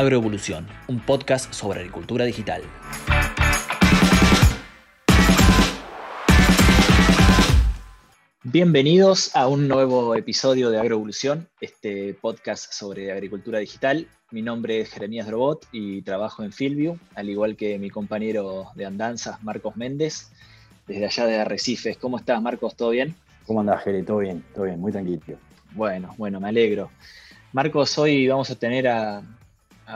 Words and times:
Agroevolución, 0.00 0.66
un 0.88 0.98
podcast 0.98 1.52
sobre 1.52 1.80
agricultura 1.80 2.24
digital. 2.24 2.62
Bienvenidos 8.42 9.36
a 9.36 9.46
un 9.46 9.68
nuevo 9.68 10.14
episodio 10.14 10.70
de 10.70 10.78
Agroevolución, 10.78 11.50
este 11.60 12.14
podcast 12.14 12.72
sobre 12.72 13.12
agricultura 13.12 13.58
digital. 13.58 14.06
Mi 14.30 14.40
nombre 14.40 14.80
es 14.80 14.88
Jeremías 14.88 15.26
Drobot 15.26 15.66
y 15.70 16.00
trabajo 16.00 16.44
en 16.44 16.52
Fieldview, 16.52 16.98
al 17.14 17.28
igual 17.28 17.54
que 17.56 17.78
mi 17.78 17.90
compañero 17.90 18.68
de 18.76 18.86
andanzas, 18.86 19.42
Marcos 19.42 19.76
Méndez, 19.76 20.30
desde 20.86 21.04
allá 21.04 21.26
de 21.26 21.40
Arrecifes. 21.40 21.98
¿Cómo 21.98 22.16
estás, 22.16 22.40
Marcos? 22.40 22.74
¿Todo 22.74 22.88
bien? 22.88 23.14
¿Cómo 23.46 23.60
andás, 23.60 23.84
Jere? 23.84 24.02
Todo 24.02 24.20
bien, 24.20 24.42
todo 24.54 24.64
bien, 24.64 24.80
muy 24.80 24.92
tranquilo. 24.92 25.36
Bueno, 25.72 26.14
bueno, 26.16 26.40
me 26.40 26.48
alegro. 26.48 26.90
Marcos, 27.52 27.98
hoy 27.98 28.26
vamos 28.28 28.48
a 28.48 28.54
tener 28.54 28.88
a, 28.88 29.22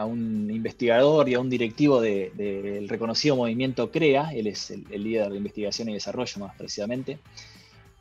un 0.03 0.51
investigador 0.51 1.29
y 1.29 1.35
a 1.35 1.41
un 1.41 1.49
directivo 1.49 2.01
del 2.01 2.89
reconocido 2.89 3.37
movimiento 3.37 3.91
CREA, 3.91 4.33
él 4.35 4.49
es 4.49 4.71
el, 4.71 4.85
líder 4.91 5.31
de 5.31 5.37
investigación 5.37 5.89
y 5.89 5.95
desarrollo 5.95 6.41
más 6.41 6.57
precisamente, 6.57 7.19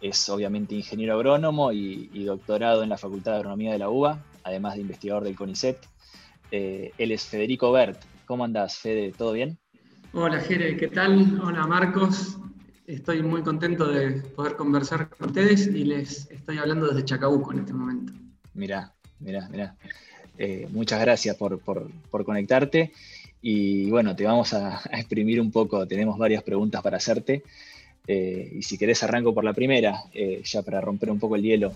es 0.02 0.28
obviamente 0.30 0.76
ingeniero 0.76 1.14
agrónomo 1.14 1.72
y, 1.72 2.24
doctorado 2.26 2.84
en 2.84 2.90
la 2.90 2.98
Facultad 2.98 3.34
de 3.34 3.38
Agronomía 3.38 3.72
de 3.72 3.80
la 3.80 3.90
UBA, 3.90 4.24
además 4.44 4.76
de 4.76 4.82
investigador 4.82 5.24
del 5.24 5.36
CONICET. 5.36 5.78
Eh, 6.52 6.92
él 6.98 7.12
es 7.12 7.24
Federico 7.26 7.72
Bert. 7.72 8.02
¿Cómo 8.26 8.44
andas, 8.44 8.78
Fede? 8.78 9.12
¿Todo 9.12 9.34
bien? 9.34 9.58
Hola, 10.14 10.40
Jere, 10.40 10.78
¿qué 10.78 10.88
tal? 10.88 11.42
Hola, 11.44 11.66
Marcos. 11.66 12.38
Estoy 12.86 13.24
muy 13.24 13.42
contento 13.44 13.88
de 13.88 14.22
poder 14.36 14.56
conversar 14.56 15.10
con 15.10 15.30
ustedes 15.30 15.68
y 15.68 15.86
les 15.86 16.30
estoy 16.30 16.58
hablando 16.58 16.88
desde 16.88 17.06
Chacabuco 17.06 17.54
en 17.54 17.60
este 17.60 17.74
momento. 17.74 18.14
Mirá, 18.54 18.94
mirá, 19.20 19.48
mirá. 19.50 19.78
Eh, 20.38 20.68
muchas 20.72 21.00
gracias 21.02 21.36
por, 21.36 21.62
conectarte. 22.26 22.92
Y 23.42 23.90
bueno, 23.90 24.16
te 24.16 24.26
vamos 24.26 24.54
a, 24.54 24.82
exprimir 24.92 25.40
un 25.40 25.52
poco. 25.52 25.88
Tenemos 25.88 26.18
varias 26.18 26.44
preguntas 26.44 26.82
para 26.82 26.98
hacerte. 26.98 27.44
Eh, 28.06 28.52
y 28.56 28.62
si 28.62 28.78
querés 28.78 29.02
arranco 29.04 29.34
por 29.34 29.44
la 29.44 29.54
primera, 29.54 30.04
eh, 30.14 30.42
ya 30.44 30.62
para 30.62 30.82
romper 30.82 31.10
un 31.12 31.20
poco 31.20 31.36
el 31.36 31.44
hielo. 31.44 31.74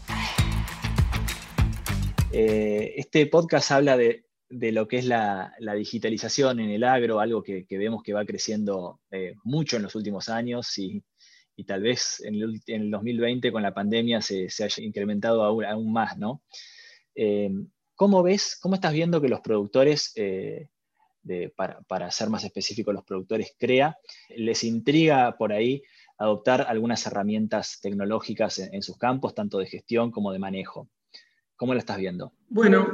este 2.32 3.26
podcast 3.28 3.72
habla 3.72 3.98
de, 3.98 4.24
lo 4.50 4.88
que 4.88 4.98
es 4.98 5.06
la, 5.06 5.54
digitalización 5.76 6.60
en 6.60 6.70
el 6.70 6.84
agro, 6.84 7.20
algo 7.20 7.42
que, 7.42 7.66
vemos 7.70 8.04
que 8.04 8.14
va 8.14 8.26
creciendo 8.26 9.00
mucho 9.44 9.78
en 9.78 9.84
los 9.84 9.96
últimos 9.96 10.30
años 10.30 10.78
y, 10.78 11.02
tal 11.66 11.82
vez 11.82 12.22
en 12.24 12.36
el, 12.36 12.92
2020 12.92 13.52
con 13.52 13.64
la 13.64 13.74
pandemia 13.74 14.22
se, 14.22 14.48
haya 14.60 14.84
incrementado 14.84 15.44
aún, 15.44 15.92
más, 15.92 16.18
¿no? 16.18 16.44
¿Cómo 17.98 18.22
ves, 18.22 18.58
cómo 18.62 18.76
estás 18.76 18.94
viendo 18.94 19.20
que 19.20 19.28
los 19.28 19.42
productores, 19.42 20.14
para, 21.56 21.82
para, 21.82 22.12
ser 22.12 22.30
más 22.30 22.44
específico, 22.44 22.94
los 22.94 23.04
productores 23.04 23.56
CREA, 23.60 23.98
les 24.38 24.64
intriga 24.64 25.36
por 25.36 25.52
ahí 25.52 25.82
adoptar 26.18 26.62
algunas 26.68 27.06
herramientas 27.08 27.80
tecnológicas 27.82 28.60
en, 28.60 28.84
sus 28.84 28.98
campos, 28.98 29.34
tanto 29.34 29.58
de 29.58 29.66
gestión 29.66 30.12
como 30.12 30.32
de 30.32 30.40
manejo. 30.40 30.90
¿Cómo 31.56 31.74
lo 31.74 31.80
estás 31.80 31.98
viendo? 31.98 32.34
Bueno, 32.50 32.86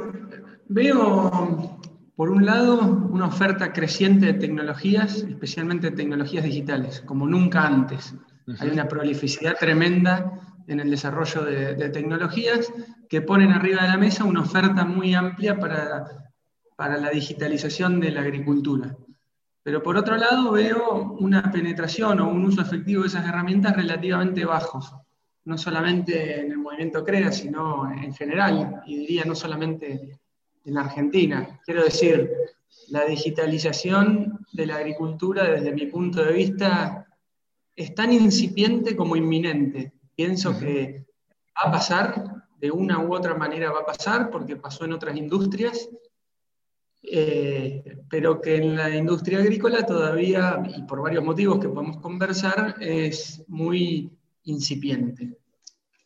veo 0.68 1.78
por 2.16 2.30
un 2.30 2.46
lado 2.46 2.80
una 2.80 3.26
oferta 3.26 3.74
creciente 3.74 4.24
de 4.24 4.34
tecnologías, 4.34 5.18
especialmente 5.18 5.90
tecnologías 5.90 6.44
digitales, 6.44 7.02
como 7.02 7.26
nunca 7.26 7.66
antes. 7.66 8.14
Hay 8.58 8.70
una 8.70 8.88
prolificidad 8.88 9.56
tremenda 9.58 10.53
en 10.66 10.80
el 10.80 10.90
desarrollo 10.90 11.44
de, 11.44 11.74
de, 11.74 11.88
tecnologías 11.90 12.72
que 13.08 13.22
ponen 13.22 13.52
arriba 13.52 13.82
de 13.82 13.88
la 13.88 13.98
mesa 13.98 14.24
una 14.24 14.40
oferta 14.40 14.84
muy 14.84 15.14
amplia 15.14 15.58
para, 15.58 16.32
para 16.76 16.96
la 16.98 17.10
digitalización 17.10 18.00
de 18.00 18.10
la 18.10 18.22
agricultura. 18.22 18.96
Pero 19.62 19.82
por 19.82 19.96
otro 19.96 20.16
lado 20.16 20.52
veo 20.52 21.16
una 21.20 21.50
penetración 21.50 22.20
o 22.20 22.28
un 22.28 22.44
uso 22.44 22.60
efectivo 22.60 23.02
de 23.02 23.08
esas 23.08 23.26
herramientas 23.26 23.74
relativamente 23.74 24.44
bajos, 24.44 24.92
no 25.46 25.56
solamente 25.56 26.40
en 26.40 26.52
el 26.52 26.58
movimiento 26.58 27.04
CREA, 27.04 27.32
sino 27.32 27.90
en 27.90 28.12
general, 28.14 28.82
y 28.86 28.98
diría 28.98 29.24
no 29.24 29.34
solamente 29.34 30.18
en 30.64 30.78
Argentina. 30.78 31.60
Quiero 31.64 31.82
decir, 31.82 32.30
la 32.88 33.04
digitalización 33.06 34.44
de 34.52 34.66
la 34.66 34.76
agricultura 34.76 35.44
desde 35.44 35.72
mi 35.72 35.86
punto 35.86 36.22
de 36.22 36.32
vista 36.32 37.06
es 37.74 37.94
tan 37.94 38.12
incipiente 38.12 38.94
como 38.94 39.16
inminente. 39.16 39.92
Pienso 40.14 40.58
que 40.58 41.06
va 41.56 41.68
a 41.68 41.72
pasar, 41.72 42.44
de 42.58 42.70
una 42.70 42.98
u 43.00 43.14
otra 43.14 43.34
manera 43.34 43.70
va 43.70 43.80
a 43.80 43.86
pasar, 43.86 44.30
porque 44.30 44.56
pasó 44.56 44.84
en 44.84 44.92
otras 44.92 45.16
industrias, 45.16 45.88
eh, 47.02 47.98
pero 48.08 48.40
que 48.40 48.56
en 48.56 48.76
la 48.76 48.88
industria 48.88 49.38
agrícola 49.38 49.84
todavía, 49.84 50.62
y 50.74 50.82
por 50.82 51.02
varios 51.02 51.22
motivos 51.22 51.58
que 51.60 51.68
podemos 51.68 51.98
conversar, 51.98 52.76
es 52.80 53.42
muy 53.46 54.10
incipiente. 54.44 55.36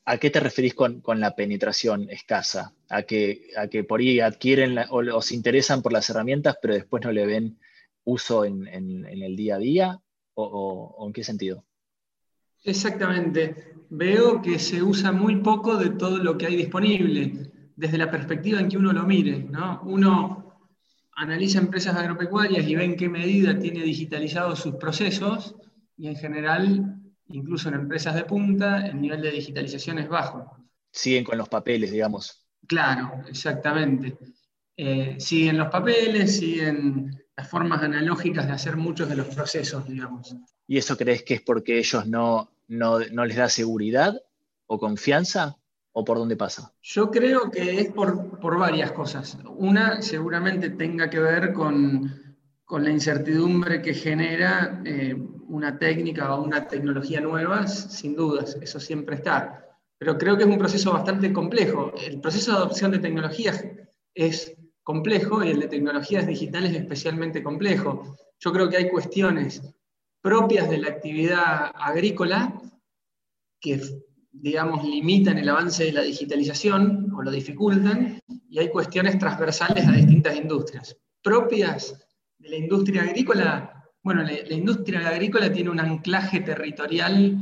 ¿A 0.04 0.16
qué 0.16 0.30
te 0.30 0.40
referís 0.40 0.74
con, 0.74 1.02
la 1.20 1.36
penetración 1.36 2.08
escasa? 2.10 2.74
¿A 2.88 3.02
que, 3.02 3.50
a 3.56 3.68
que 3.68 3.84
por 3.84 4.00
ahí 4.00 4.20
adquieren 4.20 4.78
o, 4.88 5.20
se 5.20 5.34
interesan 5.34 5.82
por 5.82 5.92
las 5.92 6.08
herramientas, 6.08 6.56
pero 6.62 6.74
después 6.74 7.04
no 7.04 7.12
le 7.12 7.26
ven 7.26 7.58
uso 8.04 8.46
en, 8.46 8.66
el 8.66 9.36
día 9.36 9.56
a 9.56 9.58
día? 9.58 10.02
¿O, 10.34 11.04
en 11.06 11.12
qué 11.12 11.22
sentido? 11.22 11.64
Exactamente. 12.64 13.74
Veo 13.90 14.42
que 14.42 14.58
se 14.58 14.82
usa 14.82 15.12
muy 15.12 15.36
poco 15.36 15.76
de 15.76 15.90
todo 15.90 16.18
lo 16.18 16.36
que 16.36 16.46
hay 16.46 16.56
disponible, 16.56 17.50
desde 17.74 17.98
la 17.98 18.10
perspectiva 18.10 18.60
en 18.60 18.68
que 18.68 18.76
uno 18.76 18.92
lo 18.92 19.04
mire. 19.04 19.44
¿no? 19.44 19.80
Uno 19.84 20.60
analiza 21.16 21.58
empresas 21.58 21.96
agropecuarias 21.96 22.66
y 22.66 22.74
ve 22.74 22.84
en 22.84 22.96
qué 22.96 23.08
medida 23.08 23.58
tiene 23.58 23.82
digitalizados 23.82 24.60
sus 24.60 24.76
procesos 24.76 25.56
y 25.96 26.08
en 26.08 26.16
general, 26.16 27.00
incluso 27.28 27.68
en 27.68 27.74
empresas 27.74 28.14
de 28.14 28.24
punta, 28.24 28.86
el 28.86 29.00
nivel 29.00 29.22
de 29.22 29.32
digitalización 29.32 29.98
es 29.98 30.08
bajo. 30.08 30.56
Siguen 30.92 31.24
con 31.24 31.38
los 31.38 31.48
papeles, 31.48 31.90
digamos. 31.90 32.46
Claro, 32.66 33.24
exactamente. 33.28 34.16
Eh, 34.76 35.16
siguen 35.18 35.58
los 35.58 35.68
papeles, 35.68 36.38
siguen 36.38 37.10
las 37.38 37.48
formas 37.48 37.80
analógicas 37.84 38.48
de 38.48 38.52
hacer 38.52 38.76
muchos 38.76 39.08
de 39.08 39.14
los 39.14 39.28
procesos, 39.28 39.86
digamos. 39.86 40.34
¿Y 40.66 40.76
eso 40.76 40.96
crees 40.96 41.22
que 41.22 41.34
es 41.34 41.40
porque 41.40 41.78
ellos 41.78 42.04
no, 42.04 42.50
no, 42.66 42.98
no 42.98 43.24
les 43.24 43.36
da 43.36 43.48
seguridad 43.48 44.20
o 44.66 44.76
confianza? 44.76 45.56
¿O 45.92 46.04
por 46.04 46.18
dónde 46.18 46.36
pasa? 46.36 46.72
Yo 46.82 47.12
creo 47.12 47.48
que 47.48 47.80
es 47.80 47.92
por, 47.92 48.58
varias 48.58 48.90
cosas. 48.90 49.38
Una 49.56 50.02
seguramente 50.02 50.70
tenga 50.70 51.08
que 51.08 51.20
ver 51.20 51.52
con, 51.52 52.36
la 52.68 52.90
incertidumbre 52.90 53.82
que 53.82 53.94
genera 53.94 54.82
eh, 54.84 55.14
una 55.46 55.78
técnica 55.78 56.34
o 56.34 56.42
una 56.42 56.66
tecnología 56.66 57.20
nueva, 57.20 57.68
sin 57.68 58.16
dudas, 58.16 58.58
eso 58.60 58.80
siempre 58.80 59.14
está. 59.14 59.64
Pero 59.96 60.18
creo 60.18 60.36
que 60.36 60.42
es 60.42 60.48
un 60.48 60.58
proceso 60.58 60.92
bastante 60.92 61.32
complejo. 61.32 61.92
El 62.04 62.20
proceso 62.20 62.50
de 62.50 62.58
adopción 62.58 62.90
de 62.90 62.98
tecnologías 62.98 63.64
es 64.12 64.57
complejo 64.88 65.44
y 65.44 65.50
el 65.50 65.60
de 65.60 65.68
tecnologías 65.68 66.26
digitales 66.26 66.70
es 66.70 66.78
especialmente 66.78 67.42
complejo. 67.42 68.16
Yo 68.40 68.50
creo 68.54 68.70
que 68.70 68.78
hay 68.78 68.88
cuestiones 68.88 69.60
propias 70.22 70.70
de 70.70 70.78
la 70.78 70.88
actividad 70.88 71.70
agrícola 71.74 72.58
que 73.60 73.82
digamos, 74.32 74.82
limitan 74.84 75.36
el 75.36 75.50
avance 75.50 75.84
de 75.84 75.92
la 75.92 76.00
digitalización 76.00 77.12
o 77.14 77.20
lo 77.20 77.30
dificultan, 77.30 78.18
y 78.48 78.58
hay 78.58 78.70
cuestiones 78.70 79.18
transversales 79.18 79.86
a 79.86 79.92
distintas 79.92 80.36
industrias. 80.36 80.96
Propias 81.22 81.94
de 82.38 82.48
la 82.48 82.56
industria 82.56 83.02
agrícola, 83.02 83.84
bueno, 84.02 84.22
la, 84.22 84.54
industria 84.54 85.06
agrícola 85.06 85.52
tiene 85.52 85.68
un 85.68 85.80
anclaje 85.80 86.40
territorial 86.40 87.36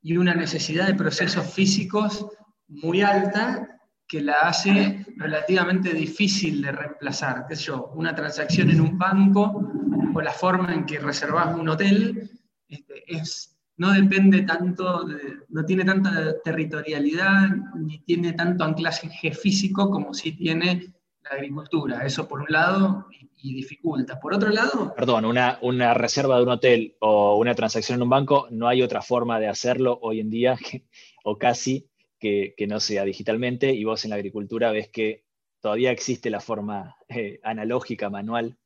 y 0.00 0.16
una 0.16 0.34
necesidad 0.34 0.88
de 0.88 0.94
procesos 0.94 1.46
físicos 1.54 2.26
muy 2.66 3.02
alta 3.02 3.72
que 4.12 4.20
la 4.20 4.34
hace 4.42 5.06
relativamente 5.16 5.94
difícil 5.94 6.60
de 6.60 6.70
reemplazar. 6.70 7.46
¿Qué 7.48 7.54
yo? 7.54 7.92
Una 7.94 8.14
transacción 8.14 8.68
en 8.68 8.82
un 8.82 8.98
banco 8.98 9.72
o 10.14 10.20
la 10.20 10.32
forma 10.32 10.74
en 10.74 10.84
que 10.84 10.98
reservas 10.98 11.58
un 11.58 11.70
hotel 11.70 12.30
este, 12.68 13.04
es 13.06 13.56
no 13.78 13.90
depende 13.94 14.42
tanto, 14.42 15.06
no 15.48 15.64
tiene 15.64 15.86
tanta 15.86 16.42
territorialidad, 16.42 17.48
ni 17.74 18.00
tiene 18.00 18.34
tanto 18.34 18.64
anclaje 18.64 19.32
físico 19.32 19.90
como 19.90 20.12
sí 20.12 20.32
tiene 20.32 20.92
la 21.22 21.30
agricultura. 21.30 22.04
Eso 22.04 22.28
por 22.28 22.42
un 22.42 22.48
lado, 22.50 23.06
y, 23.38 23.54
dificulta. 23.54 24.20
Por 24.20 24.34
otro 24.34 24.50
lado... 24.50 24.92
Perdón, 24.94 25.24
una, 25.24 25.94
reserva 25.94 26.36
de 26.36 26.42
un 26.42 26.50
hotel 26.50 26.96
o 27.00 27.38
una 27.38 27.54
transacción 27.54 27.96
en 27.96 28.02
un 28.02 28.10
banco, 28.10 28.46
no 28.50 28.68
hay 28.68 28.82
otra 28.82 29.00
forma 29.00 29.40
de 29.40 29.48
hacerlo 29.48 29.98
hoy 30.02 30.20
en 30.20 30.28
día, 30.28 30.58
o 31.24 31.38
casi, 31.38 31.88
que, 32.22 32.66
no 32.68 32.78
sea 32.78 33.04
digitalmente, 33.04 33.74
y 33.74 33.82
vos 33.82 34.04
en 34.04 34.10
la 34.10 34.16
agricultura 34.16 34.70
ves 34.70 34.88
que 34.88 35.24
todavía 35.60 35.90
existe 35.90 36.30
la 36.30 36.40
forma 36.40 36.96
eh, 37.08 37.40
analógica, 37.42 38.08
manual. 38.10 38.56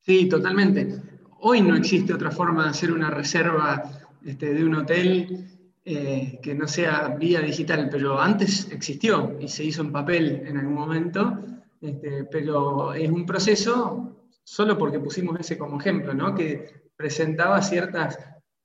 Sí, 0.00 0.28
totalmente. 0.28 1.00
Hoy 1.40 1.62
no 1.62 1.74
existe 1.76 2.12
otra 2.12 2.30
forma 2.30 2.64
de 2.64 2.70
hacer 2.70 2.92
una 2.92 3.10
reserva 3.10 3.82
este, 4.24 4.52
de 4.52 4.64
un 4.64 4.74
hotel 4.74 5.48
eh, 5.82 6.38
que 6.42 6.54
no 6.54 6.68
sea 6.68 7.16
vía 7.18 7.40
digital, 7.40 7.88
pero 7.90 8.20
antes 8.20 8.70
existió 8.70 9.38
y 9.40 9.48
se 9.48 9.64
hizo 9.64 9.80
en 9.80 9.92
papel 9.92 10.42
en 10.46 10.58
algún 10.58 10.74
momento, 10.74 11.38
Este, 11.80 12.24
pero 12.24 12.92
es 12.92 13.10
un 13.10 13.24
proceso 13.24 14.28
solo 14.44 14.76
porque 14.76 15.00
pusimos 15.00 15.40
ese 15.40 15.56
como 15.56 15.80
ejemplo, 15.80 16.12
¿no? 16.12 16.34
que 16.34 16.66
presentaba 16.94 17.62
ciertas 17.62 18.18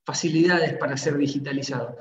facilidades 0.04 0.74
para 0.74 0.98
ser 0.98 1.16
digitalizado. 1.18 1.96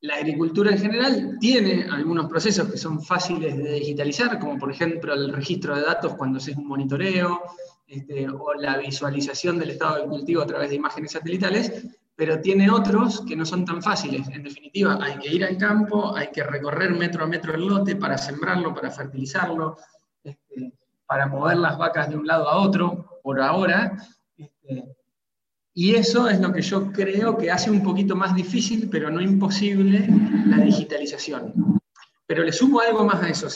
La 0.00 0.16
agricultura 0.16 0.70
en 0.70 0.78
general 0.78 1.36
tiene 1.40 1.88
algunos 1.90 2.28
procesos 2.28 2.70
que 2.70 2.76
son 2.76 3.02
fáciles 3.02 3.56
de 3.56 3.72
digitalizar, 3.72 4.38
como 4.38 4.58
por 4.58 4.70
ejemplo 4.70 5.14
el 5.14 5.32
registro 5.32 5.74
de 5.74 5.82
datos 5.82 6.14
cuando 6.14 6.38
se 6.38 6.52
hace 6.52 6.60
un 6.60 6.68
monitoreo, 6.68 7.42
este, 7.86 8.28
o 8.28 8.54
la 8.54 8.76
visualización 8.78 9.58
del 9.58 9.70
estado 9.70 9.96
del 9.96 10.08
cultivo 10.08 10.42
a 10.42 10.46
través 10.46 10.70
de 10.70 10.76
imágenes 10.76 11.12
satelitales, 11.12 11.86
pero 12.16 12.40
tiene 12.40 12.70
otros 12.70 13.20
que 13.26 13.36
no 13.36 13.44
son 13.44 13.64
tan 13.64 13.82
fáciles. 13.82 14.26
En 14.28 14.42
definitiva, 14.42 14.98
hay 15.00 15.18
que 15.18 15.28
ir 15.28 15.44
al 15.44 15.56
campo, 15.56 16.16
hay 16.16 16.28
que 16.32 16.42
recorrer 16.42 16.90
metro 16.92 17.24
a 17.24 17.26
metro 17.26 17.54
el 17.54 17.66
lote 17.66 17.94
para 17.96 18.18
sembrarlo, 18.18 18.74
para 18.74 18.90
fertilizarlo, 18.90 19.76
este, 20.24 20.72
para 21.06 21.26
mover 21.26 21.58
las 21.58 21.78
vacas 21.78 22.08
de 22.08 22.16
un 22.16 22.26
lado 22.26 22.48
a 22.48 22.56
otro, 22.56 23.20
por 23.22 23.40
ahora. 23.40 23.96
Este, 24.36 24.95
y 25.78 25.94
eso 25.94 26.26
es 26.26 26.40
lo 26.40 26.54
que 26.54 26.62
yo 26.62 26.90
creo 26.90 27.36
que 27.36 27.50
hace 27.50 27.70
un 27.70 27.82
poquito 27.82 28.16
más 28.16 28.34
difícil, 28.34 28.88
pero 28.90 29.10
no 29.10 29.20
imposible, 29.20 30.08
la 30.46 30.56
digitalización. 30.56 31.52
Pero 32.26 32.44
le 32.44 32.50
sumo 32.50 32.80
algo 32.80 33.04
más 33.04 33.22
a 33.22 33.28
eso, 33.28 33.46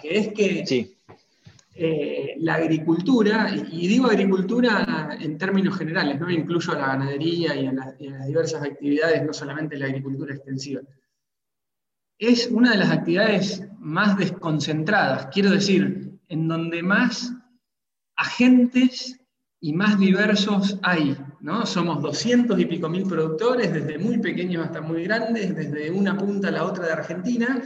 que 0.00 0.18
es 0.18 0.28
que 0.34 0.96
eh, 1.76 2.34
la 2.38 2.56
agricultura, 2.56 3.48
y 3.54 3.86
digo 3.86 4.06
agricultura 4.06 5.16
en 5.20 5.38
términos 5.38 5.78
generales, 5.78 6.18
no 6.18 6.28
incluyo 6.28 6.72
a 6.72 6.78
la 6.80 6.86
ganadería 6.88 7.54
y 7.54 7.66
a, 7.66 7.72
las, 7.72 7.96
diversas 8.26 8.64
actividades, 8.64 9.24
no 9.24 9.32
solamente 9.32 9.78
la 9.78 9.86
agricultura 9.86 10.34
extensiva, 10.34 10.80
es 12.18 12.48
una 12.48 12.72
de 12.72 12.78
las 12.78 12.90
actividades 12.90 13.62
más 13.78 14.18
desconcentradas, 14.18 15.28
quiero 15.32 15.50
decir, 15.50 16.18
en 16.26 16.48
donde 16.48 16.82
más 16.82 17.32
agentes 18.16 19.20
y 19.60 19.72
más 19.74 19.96
diversos 19.96 20.80
hay. 20.82 21.16
¿No? 21.42 21.66
Somos 21.66 22.00
200 22.00 22.58
y 22.58 22.66
pico 22.66 22.88
mil 22.88 23.02
productores, 23.02 23.72
desde 23.72 23.98
muy 23.98 24.18
pequeños 24.18 24.64
hasta 24.64 24.80
muy 24.80 25.02
grandes, 25.04 25.54
desde 25.54 25.90
una 25.90 26.16
punta 26.16 26.48
a 26.48 26.52
la 26.52 26.64
otra 26.64 26.86
de 26.86 26.92
Argentina, 26.92 27.62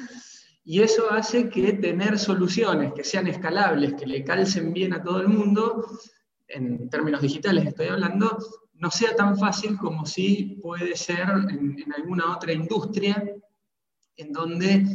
y 0.64 0.80
eso 0.80 1.12
hace 1.12 1.48
que 1.48 1.74
tener 1.74 2.18
soluciones 2.18 2.92
que 2.94 3.04
sean 3.04 3.28
escalables, 3.28 3.94
que 3.94 4.06
le 4.06 4.24
calcen 4.24 4.72
bien 4.72 4.94
a 4.94 5.02
todo 5.02 5.20
el 5.20 5.28
mundo, 5.28 5.86
en 6.48 6.88
términos 6.88 7.20
digitales 7.20 7.66
estoy 7.66 7.88
hablando, 7.88 8.38
no 8.74 8.90
sea 8.90 9.14
tan 9.14 9.38
fácil 9.38 9.76
como 9.76 10.06
si 10.06 10.58
puede 10.62 10.96
ser 10.96 11.28
en, 11.50 11.92
alguna 11.96 12.34
otra 12.34 12.52
industria 12.52 13.22
en 14.16 14.32
donde 14.32 14.86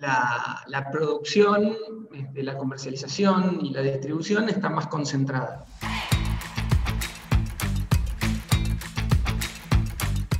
la, 0.00 0.88
producción, 0.92 1.76
este, 2.12 2.42
la 2.42 2.56
comercialización 2.56 3.64
y 3.64 3.70
la 3.70 3.80
distribución 3.80 4.48
está 4.48 4.68
más 4.68 4.86
concentrada. 4.86 5.64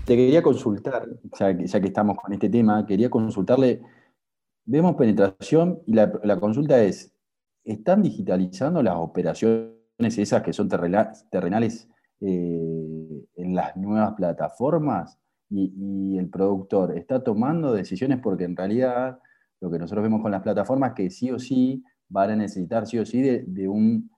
Te 0.08 0.16
quería 0.16 0.42
consultar, 0.42 1.06
ya 1.38 1.54
que 1.54 1.86
estamos 1.86 2.16
con 2.16 2.32
este 2.32 2.48
tema, 2.48 2.86
quería 2.86 3.10
consultarle 3.10 3.82
vemos 4.64 4.96
penetración 4.96 5.82
y 5.84 5.92
la, 5.92 6.40
consulta 6.40 6.82
es, 6.82 7.14
¿están 7.62 8.00
digitalizando 8.00 8.82
las 8.82 8.96
operaciones 8.96 9.76
esas 10.00 10.42
que 10.42 10.54
son 10.54 10.66
terrenales 10.70 11.90
eh, 12.22 13.26
en 13.34 13.54
las 13.54 13.76
nuevas 13.76 14.14
plataformas? 14.14 15.18
Y, 15.50 16.16
el 16.16 16.30
productor 16.30 16.96
está 16.96 17.22
tomando 17.22 17.74
decisiones 17.74 18.18
porque 18.22 18.44
en 18.44 18.56
realidad 18.56 19.18
lo 19.60 19.70
que 19.70 19.78
nosotros 19.78 20.04
vemos 20.04 20.22
con 20.22 20.30
las 20.30 20.42
plataformas 20.42 20.92
es 20.92 20.96
que 20.96 21.10
sí 21.10 21.30
o 21.30 21.38
sí 21.38 21.84
van 22.08 22.30
a 22.30 22.36
necesitar 22.36 22.86
sí 22.86 22.98
o 22.98 23.04
sí 23.04 23.20
de, 23.20 23.68
un 23.68 24.10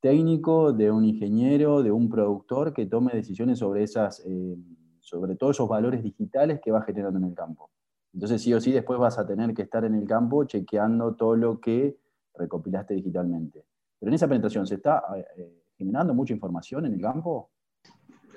técnico, 0.00 0.72
de 0.72 0.90
un 0.90 1.04
ingeniero, 1.04 1.84
de 1.84 1.92
un 1.92 2.08
productor 2.08 2.74
que 2.74 2.86
tome 2.86 3.12
decisiones 3.12 3.60
sobre 3.60 3.84
esas, 3.84 4.20
eh, 4.26 4.56
sobre 5.04 5.36
todos 5.36 5.56
esos 5.56 5.68
valores 5.68 6.02
digitales 6.02 6.60
que 6.62 6.72
va 6.72 6.82
generando 6.82 7.18
en 7.18 7.26
el 7.26 7.34
campo. 7.34 7.70
Entonces 8.14 8.40
sí 8.42 8.54
o 8.54 8.60
sí 8.60 8.72
después 8.72 8.98
vas 8.98 9.18
a 9.18 9.26
tener 9.26 9.52
que 9.52 9.62
estar 9.62 9.84
en 9.84 9.94
el 9.94 10.06
campo 10.06 10.44
chequeando 10.44 11.14
todo 11.14 11.36
lo 11.36 11.60
que 11.60 11.98
recopilaste 12.34 12.94
digitalmente. 12.94 13.64
Pero 14.00 14.10
en 14.10 14.14
esa 14.14 14.26
penetración, 14.26 14.66
¿se 14.66 14.76
está 14.76 15.02
eh, 15.36 15.62
generando 15.76 16.14
mucha 16.14 16.32
información 16.32 16.86
en 16.86 16.94
el 16.94 17.00
campo? 17.00 17.50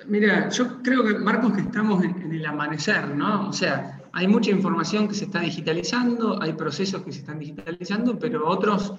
Mira, 0.07 0.49
yo 0.49 0.81
creo 0.83 1.03
que, 1.03 1.17
Marcos, 1.17 1.53
que 1.53 1.61
estamos 1.61 2.03
en, 2.03 2.31
el 2.31 2.45
amanecer, 2.45 3.15
¿no? 3.15 3.49
O 3.49 3.53
sea, 3.53 4.01
hay 4.11 4.27
mucha 4.27 4.51
información 4.51 5.07
que 5.07 5.15
se 5.15 5.25
está 5.25 5.39
digitalizando, 5.39 6.41
hay 6.41 6.53
procesos 6.53 7.01
que 7.01 7.11
se 7.11 7.19
están 7.19 7.39
digitalizando, 7.39 8.19
pero 8.19 8.47
otros 8.47 8.93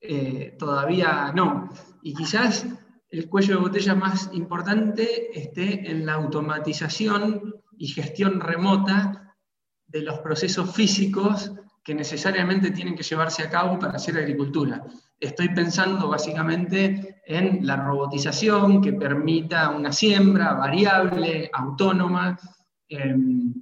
eh, 0.00 0.54
todavía 0.58 1.32
no. 1.34 1.70
Y 2.02 2.14
quizás 2.14 2.66
el 3.10 3.28
cuello 3.28 3.54
de 3.54 3.60
botella 3.60 3.94
más 3.94 4.30
importante 4.32 5.38
esté 5.38 5.90
en 5.90 6.06
la 6.06 6.14
automatización 6.14 7.54
y 7.78 7.88
gestión 7.88 8.40
remota 8.40 9.36
de 9.86 10.02
los 10.02 10.18
procesos 10.18 10.74
físicos 10.74 11.52
que 11.84 11.94
necesariamente 11.94 12.72
tienen 12.72 12.96
que 12.96 13.04
llevarse 13.04 13.44
a 13.44 13.50
cabo 13.50 13.78
para 13.78 13.94
hacer 13.94 14.16
agricultura. 14.18 14.84
Estoy 15.20 15.50
pensando 15.50 16.08
básicamente 16.08 17.22
en 17.24 17.64
la 17.64 17.76
robotización 17.76 18.82
que 18.82 18.92
permita 18.92 19.70
una 19.70 19.92
siembra 19.92 20.54
variable, 20.54 21.48
autónoma, 21.52 22.36
em, 22.88 23.54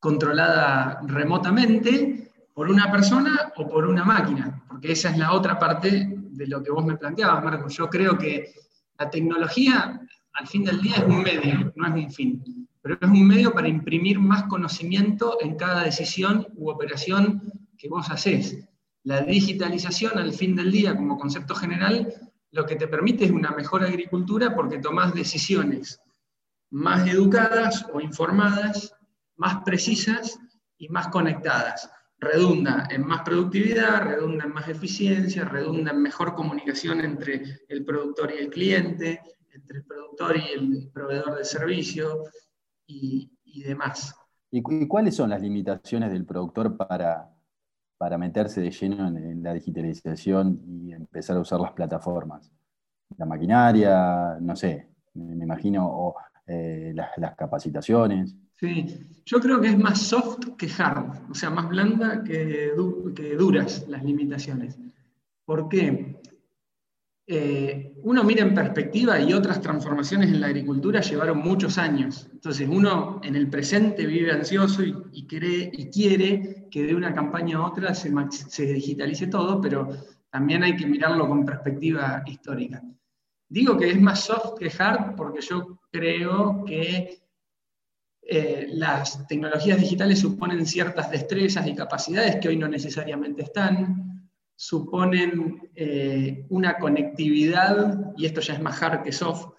controlada 0.00 1.00
remotamente 1.04 2.32
por 2.54 2.70
una 2.70 2.90
persona 2.90 3.52
o 3.56 3.68
por 3.68 3.86
una 3.86 4.04
máquina, 4.04 4.62
porque 4.66 4.92
esa 4.92 5.10
es 5.10 5.18
la 5.18 5.32
otra 5.32 5.58
parte 5.58 6.15
de 6.36 6.46
lo 6.46 6.62
que 6.62 6.70
vos 6.70 6.84
me 6.84 6.96
planteabas, 6.96 7.42
Marco. 7.42 7.68
Yo 7.68 7.88
creo 7.88 8.16
que 8.16 8.52
la 8.98 9.10
tecnología, 9.10 10.00
al 10.32 10.46
fin 10.46 10.64
del 10.64 10.80
día, 10.80 10.96
es 10.96 11.04
un 11.04 11.22
medio, 11.22 11.72
no 11.74 11.86
es 11.86 12.04
un 12.04 12.10
fin 12.10 12.66
pero 12.86 12.98
es 13.02 13.10
un 13.10 13.26
medio 13.26 13.52
para 13.52 13.66
imprimir 13.66 14.20
más 14.20 14.44
conocimiento 14.44 15.38
en 15.40 15.56
cada 15.56 15.82
decisión 15.82 16.46
u 16.54 16.70
operación 16.70 17.52
que 17.76 17.88
vos 17.88 18.08
haces. 18.10 18.64
La 19.02 19.22
digitalización 19.22 20.16
al 20.18 20.32
fin 20.32 20.54
del 20.54 20.70
día 20.70 20.94
como 20.94 21.18
concepto 21.18 21.56
general 21.56 22.14
lo 22.52 22.64
que 22.64 22.76
te 22.76 22.86
permite 22.86 23.24
es 23.24 23.32
una 23.32 23.50
mejor 23.50 23.82
agricultura 23.82 24.54
porque 24.54 24.78
tomás 24.78 25.12
decisiones 25.14 26.00
más 26.70 27.08
educadas 27.08 27.84
o 27.92 28.00
informadas, 28.00 28.94
más 29.34 29.64
precisas 29.64 30.38
y 30.78 30.88
más 30.88 31.08
conectadas. 31.08 31.90
Redunda 32.32 32.88
en 32.90 33.06
más 33.06 33.22
productividad, 33.22 34.02
redunda 34.02 34.44
en 34.44 34.52
más 34.52 34.68
eficiencia, 34.68 35.44
redunda 35.44 35.92
en 35.92 36.02
mejor 36.02 36.34
comunicación 36.34 37.00
entre 37.00 37.60
el 37.68 37.84
productor 37.84 38.32
y 38.32 38.38
el 38.42 38.50
cliente, 38.50 39.20
entre 39.52 39.78
el 39.78 39.84
productor 39.84 40.36
y 40.36 40.52
el 40.52 40.90
proveedor 40.92 41.36
de 41.36 41.44
servicio, 41.44 42.24
y, 42.86 43.62
demás. 43.64 44.14
¿Y, 44.50 44.62
cuáles 44.62 45.16
son 45.16 45.30
las 45.30 45.42
limitaciones 45.42 46.12
del 46.12 46.24
productor 46.24 46.76
para, 46.76 47.28
para 47.98 48.18
meterse 48.18 48.60
de 48.60 48.70
lleno 48.70 49.08
en, 49.08 49.42
la 49.42 49.54
digitalización 49.54 50.60
y 50.66 50.92
empezar 50.92 51.36
a 51.36 51.40
usar 51.40 51.60
las 51.60 51.72
plataformas? 51.72 52.52
La 53.16 53.26
maquinaria, 53.26 54.36
no 54.40 54.54
sé, 54.56 54.88
me, 55.14 55.44
imagino, 55.44 55.86
o 55.86 56.14
eh, 56.46 56.92
las, 56.94 57.34
capacitaciones. 57.36 58.34
Sí, 58.54 58.86
yo 59.24 59.40
creo 59.40 59.60
que 59.60 59.68
es 59.68 59.78
más 59.78 60.00
soft 60.00 60.56
que 60.56 60.68
hard, 60.78 61.30
o 61.30 61.34
sea, 61.34 61.50
más 61.50 61.68
blanda 61.68 62.22
que, 62.24 62.72
que 63.14 63.36
duras 63.36 63.86
las 63.88 64.04
limitaciones. 64.04 64.78
¿Por 65.44 65.68
qué? 65.68 66.16
Eh, 67.28 67.94
uno 68.04 68.22
mira 68.22 68.42
en 68.42 68.54
perspectiva 68.54 69.20
y 69.20 69.32
otras 69.32 69.60
transformaciones 69.60 70.30
en 70.30 70.40
la 70.40 70.46
agricultura 70.46 71.00
llevaron 71.00 71.38
muchos 71.38 71.76
años. 71.76 72.28
Entonces 72.32 72.68
uno 72.70 73.20
en 73.24 73.34
el 73.34 73.50
presente 73.50 74.06
vive 74.06 74.30
ansioso 74.30 74.84
y, 74.84 75.26
quiere, 75.26 75.70
y 75.72 75.90
quiere 75.90 76.68
que 76.70 76.84
de 76.84 76.94
una 76.94 77.12
campaña 77.12 77.58
a 77.58 77.66
otra 77.66 77.94
se, 77.94 78.12
se, 78.30 78.72
digitalice 78.72 79.26
todo, 79.26 79.60
pero 79.60 79.88
también 80.30 80.62
hay 80.62 80.76
que 80.76 80.86
mirarlo 80.86 81.26
con 81.26 81.44
perspectiva 81.44 82.22
histórica. 82.26 82.80
Digo 83.48 83.76
que 83.76 83.90
es 83.90 84.00
más 84.00 84.24
soft 84.24 84.58
que 84.58 84.72
hard 84.76 85.14
porque 85.16 85.40
yo 85.40 85.80
creo 85.90 86.64
que 86.64 87.22
eh, 88.22 88.66
las 88.70 89.26
tecnologías 89.28 89.80
digitales 89.80 90.18
suponen 90.18 90.66
ciertas 90.66 91.10
destrezas 91.10 91.66
y 91.66 91.74
capacidades 91.76 92.36
que 92.36 92.48
hoy 92.48 92.56
no 92.56 92.66
necesariamente 92.66 93.42
están 93.42 94.06
suponen 94.56 95.70
eh, 95.74 96.46
una 96.48 96.78
conectividad, 96.78 98.14
y 98.16 98.24
esto 98.24 98.40
ya 98.40 98.54
es 98.54 98.62
más 98.62 98.82
hard 98.82 99.02
que 99.02 99.12
soft, 99.12 99.52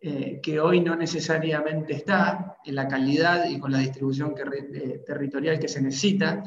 eh, 0.00 0.38
que 0.42 0.60
hoy 0.60 0.80
no 0.80 0.94
necesariamente 0.94 1.94
está 1.94 2.58
en 2.62 2.74
la 2.74 2.86
calidad 2.86 3.48
y 3.48 3.58
con 3.58 3.72
la 3.72 3.78
distribución 3.78 4.34
territorial 4.34 5.58
que 5.58 5.68
se 5.68 5.80
necesita, 5.80 6.42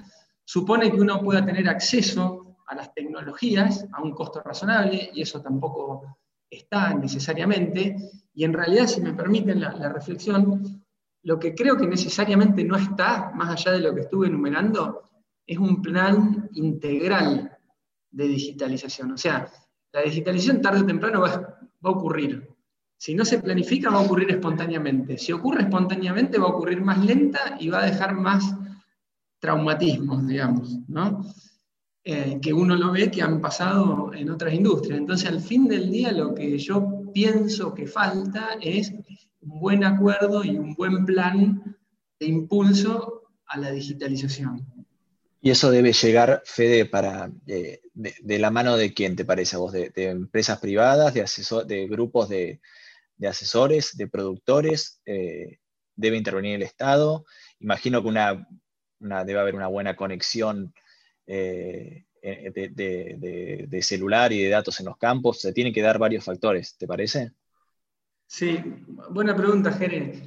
supone 0.46 0.92
que 0.92 1.02
uno 1.02 1.20
pueda 1.22 1.44
tener 1.44 1.68
acceso 1.68 2.58
a 2.68 2.76
las 2.76 2.94
tecnologías 2.94 3.88
a 3.92 4.04
un 4.04 4.12
costo 4.12 4.42
razonable, 4.42 5.10
y 5.12 5.24
eso 5.24 5.42
tampoco 5.42 6.20
está 6.50 6.94
necesariamente, 6.94 7.96
y 8.34 8.44
en 8.44 8.54
realidad, 8.54 8.88
si 8.88 9.02
me 9.02 9.14
permiten 9.14 9.60
la, 9.62 9.72
reflexión, 9.90 10.84
lo 11.24 11.40
que 11.40 11.56
creo 11.56 11.78
que 11.78 11.88
necesariamente 11.88 12.64
no 12.64 12.78
está, 12.78 13.32
más 13.36 13.50
allá 13.50 13.74
de 13.74 13.80
lo 13.80 13.94
que 13.94 14.02
estuve 14.02 14.28
enumerando, 14.28 15.04
es 15.46 15.58
un 15.58 15.82
plan 15.82 16.50
integral 16.54 17.58
de 18.12 18.28
digitalización. 18.28 19.12
O 19.12 19.18
sea, 19.18 19.50
la 19.92 20.02
digitalización 20.02 20.62
tarde 20.62 20.82
o 20.82 20.86
temprano 20.86 21.22
va, 21.22 21.30
va 21.30 21.90
a 21.90 21.94
ocurrir. 21.94 22.48
Si 22.98 23.14
no 23.14 23.26
se 23.26 23.40
planifica, 23.40 23.90
va 23.90 23.98
a 23.98 24.06
ocurrir 24.06 24.32
espontáneamente. 24.32 25.18
Si 25.18 25.32
ocurre 25.32 25.62
espontáneamente, 25.62 26.38
va 26.38 26.46
a 26.46 26.52
ocurrir 26.52 26.82
más 26.82 27.04
lenta 27.04 27.58
y 27.60 27.70
va 27.70 27.82
a 27.82 27.86
dejar 27.86 28.16
más 28.16 28.56
traumatismos, 29.40 30.26
digamos, 30.28 30.80
¿no? 30.88 31.24
Eh, 32.10 32.40
que 32.42 32.54
uno 32.54 32.74
lo 32.78 32.94
ve 32.94 33.12
que 33.12 33.22
han 33.22 33.42
pasado 33.42 34.14
en 34.14 34.30
otras 34.30 34.54
industrias. 34.54 34.98
Entonces, 34.98 35.28
al 35.28 35.42
fin 35.42 35.68
del 35.68 35.92
día, 35.92 36.14
lo 36.14 36.34
que 36.34 36.58
yo 36.58 37.04
pienso 37.14 37.74
que 37.74 37.86
falta 37.86 38.58
es 38.62 38.94
un 39.42 39.60
buen 39.60 39.84
acuerdo 39.84 40.42
y 40.42 40.52
un 40.52 40.74
buen 40.74 41.06
plan 41.06 41.76
de 42.18 42.26
impulso 42.26 43.24
a 43.46 43.58
la 43.58 43.72
digitalización. 43.72 44.66
Y 45.42 45.50
eso 45.50 45.70
debe 45.70 45.92
llegar, 45.92 46.42
Fede, 46.46 46.86
para, 46.86 47.30
eh, 47.46 47.82
de, 47.94 48.40
la 48.40 48.52
mano 48.52 48.78
de 48.78 48.94
quién 48.94 49.18
te 49.18 49.26
parece 49.26 49.58
a 49.58 49.60
vos, 49.60 49.74
de, 49.74 49.92
empresas 49.94 50.60
privadas, 50.60 51.14
de, 51.14 51.26
de 51.66 51.88
grupos 51.90 52.30
de, 52.30 52.62
asesores, 53.28 53.98
de 53.98 54.08
productores, 54.08 55.02
eh, 55.06 55.60
debe 55.94 56.16
intervenir 56.16 56.56
el 56.56 56.64
Estado. 56.64 57.26
Imagino 57.60 58.02
que 58.02 58.08
una, 58.08 58.48
debe 59.26 59.40
haber 59.42 59.56
una 59.56 59.68
buena 59.68 59.98
conexión 59.98 60.74
eh, 61.28 62.06
eh, 62.22 63.68
de, 63.70 63.82
celular 63.82 64.34
y 64.34 64.42
de 64.42 64.50
datos 64.50 64.80
en 64.80 64.88
los 64.88 64.98
campos, 64.98 65.40
se 65.40 65.54
tienen 65.54 65.74
que 65.74 65.82
dar 65.82 66.00
varios 66.00 66.24
factores, 66.24 66.76
¿te 66.78 66.88
parece? 66.88 67.32
Sí, 68.26 68.60
buena 69.10 69.36
pregunta, 69.36 69.72
Jere. 69.72 70.24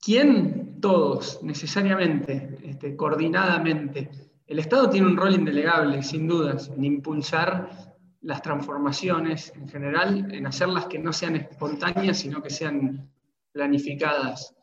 ¿Quién? 0.00 0.78
Todos, 0.80 1.42
necesariamente, 1.42 2.58
este, 2.62 2.94
coordinadamente. 2.94 4.10
El 4.46 4.58
Estado 4.58 4.90
tiene 4.90 5.06
un 5.06 5.16
rol 5.16 5.34
indelegable, 5.34 6.02
sin 6.02 6.28
dudas, 6.28 6.68
en 6.68 6.84
impulsar 6.84 7.96
las 8.20 8.42
transformaciones 8.42 9.52
en 9.56 9.68
general, 9.68 10.32
en 10.32 10.46
hacerlas 10.46 10.86
que 10.86 10.98
no 10.98 11.12
sean 11.12 11.36
espontáneas, 11.36 12.18
sino 12.18 12.42
que 12.42 12.50
sean 12.50 13.10
planificadas. 13.52 14.54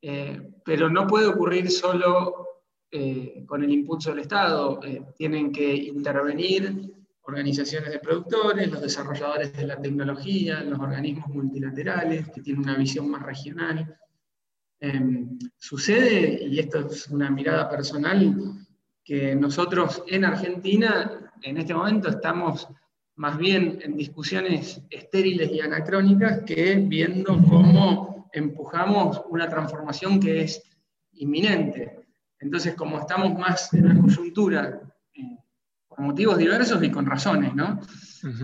Eh, 0.00 0.40
pero 0.64 0.88
no 0.88 1.06
puede 1.06 1.26
ocurrir 1.26 1.70
solo 1.70 2.57
eh, 2.90 3.44
con 3.46 3.62
el 3.62 3.70
impulso 3.70 4.10
del 4.10 4.20
Estado. 4.20 4.80
Eh, 4.82 5.02
tienen 5.16 5.52
que 5.52 5.74
intervenir 5.74 6.92
organizaciones 7.22 7.90
de 7.90 7.98
productores, 7.98 8.70
los 8.70 8.80
desarrolladores 8.80 9.52
de 9.52 9.66
la 9.66 9.80
tecnología, 9.80 10.62
los 10.62 10.78
organismos 10.80 11.28
multilaterales 11.28 12.28
que 12.30 12.40
tienen 12.40 12.62
una 12.62 12.76
visión 12.76 13.10
más 13.10 13.22
regional. 13.22 13.98
Em, 14.80 15.38
sucede, 15.58 16.46
y 16.46 16.58
esto 16.58 16.86
es 16.86 17.08
una 17.08 17.30
mirada 17.30 17.68
personal, 17.68 18.34
que 19.04 19.34
nosotros 19.34 20.02
en 20.06 20.24
Argentina 20.24 21.32
en 21.42 21.58
este 21.58 21.74
momento 21.74 22.08
estamos 22.08 22.68
más 23.16 23.36
bien 23.36 23.80
en 23.82 23.96
discusiones 23.96 24.80
estériles 24.90 25.50
y 25.50 25.60
anacrónicas 25.60 26.42
que 26.44 26.76
viendo 26.76 27.36
cómo 27.48 28.28
empujamos 28.32 29.22
una 29.28 29.48
transformación 29.48 30.20
que 30.20 30.42
es 30.42 30.62
inminente. 31.14 32.07
Entonces, 32.40 32.74
como 32.74 32.98
estamos 32.98 33.38
más 33.38 33.72
en 33.74 33.88
la 33.88 34.00
coyuntura, 34.00 34.80
eh, 35.14 35.36
por 35.88 36.00
motivos 36.00 36.38
diversos 36.38 36.82
y 36.82 36.90
con 36.90 37.06
razones, 37.06 37.54
¿no? 37.54 37.80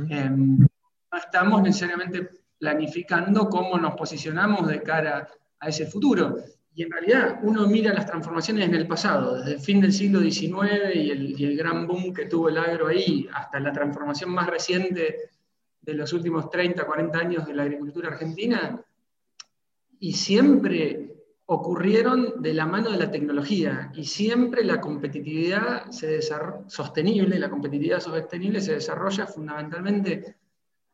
Em, 0.09 0.59
no 0.59 1.19
estamos 1.19 1.63
necesariamente 1.63 2.29
planificando 2.59 3.49
cómo 3.49 3.79
nos 3.79 3.95
posicionamos 3.95 4.67
de 4.69 4.83
cara 4.83 5.29
a 5.61 5.69
ese 5.69 5.87
futuro. 5.87 6.37
Y 6.75 6.83
en 6.83 6.91
realidad 6.91 7.39
uno 7.43 7.69
mira 7.69 7.95
las 7.95 8.07
transformaciones 8.07 8.67
en 8.67 8.75
el 8.75 8.89
pasado, 8.89 9.37
desde 9.37 9.53
el 9.53 9.61
fin 9.61 9.81
del 9.81 9.93
siglo 9.93 10.21
XIX 10.21 10.95
y 10.95 11.11
el, 11.11 11.41
y 11.41 11.45
el 11.45 11.57
gran 11.57 11.87
boom 11.87 12.13
que 12.13 12.27
tuvo 12.27 12.49
el 12.49 12.59
agro 12.59 12.89
ahí, 12.89 13.29
hasta 13.33 13.61
la 13.61 13.73
transformación 13.73 14.31
más 14.31 14.49
reciente 14.49 15.31
de 15.81 15.95
los 15.95 16.13
últimos 16.13 16.51
30, 16.51 16.85
40 16.85 17.19
años 17.19 17.47
de 17.47 17.55
la 17.55 17.63
agricultura 17.63 18.09
argentina, 18.09 18.81
y 20.01 20.13
siempre 20.13 21.14
ocurrieron 21.47 22.41
de 22.41 22.55
la 22.55 22.67
mano 22.67 22.91
de 22.91 22.99
la 22.99 23.11
tecnología 23.11 23.93
y 23.95 24.05
siempre 24.05 24.65
la 24.65 24.81
competitividad 24.81 25.91
se 25.91 26.21
sostenible, 26.67 27.39
la 27.39 27.51
competitividad 27.51 28.01
sostenible 28.01 28.61
se 28.61 28.75
desarrolla 28.75 29.27
fundamentalmente 29.27 30.37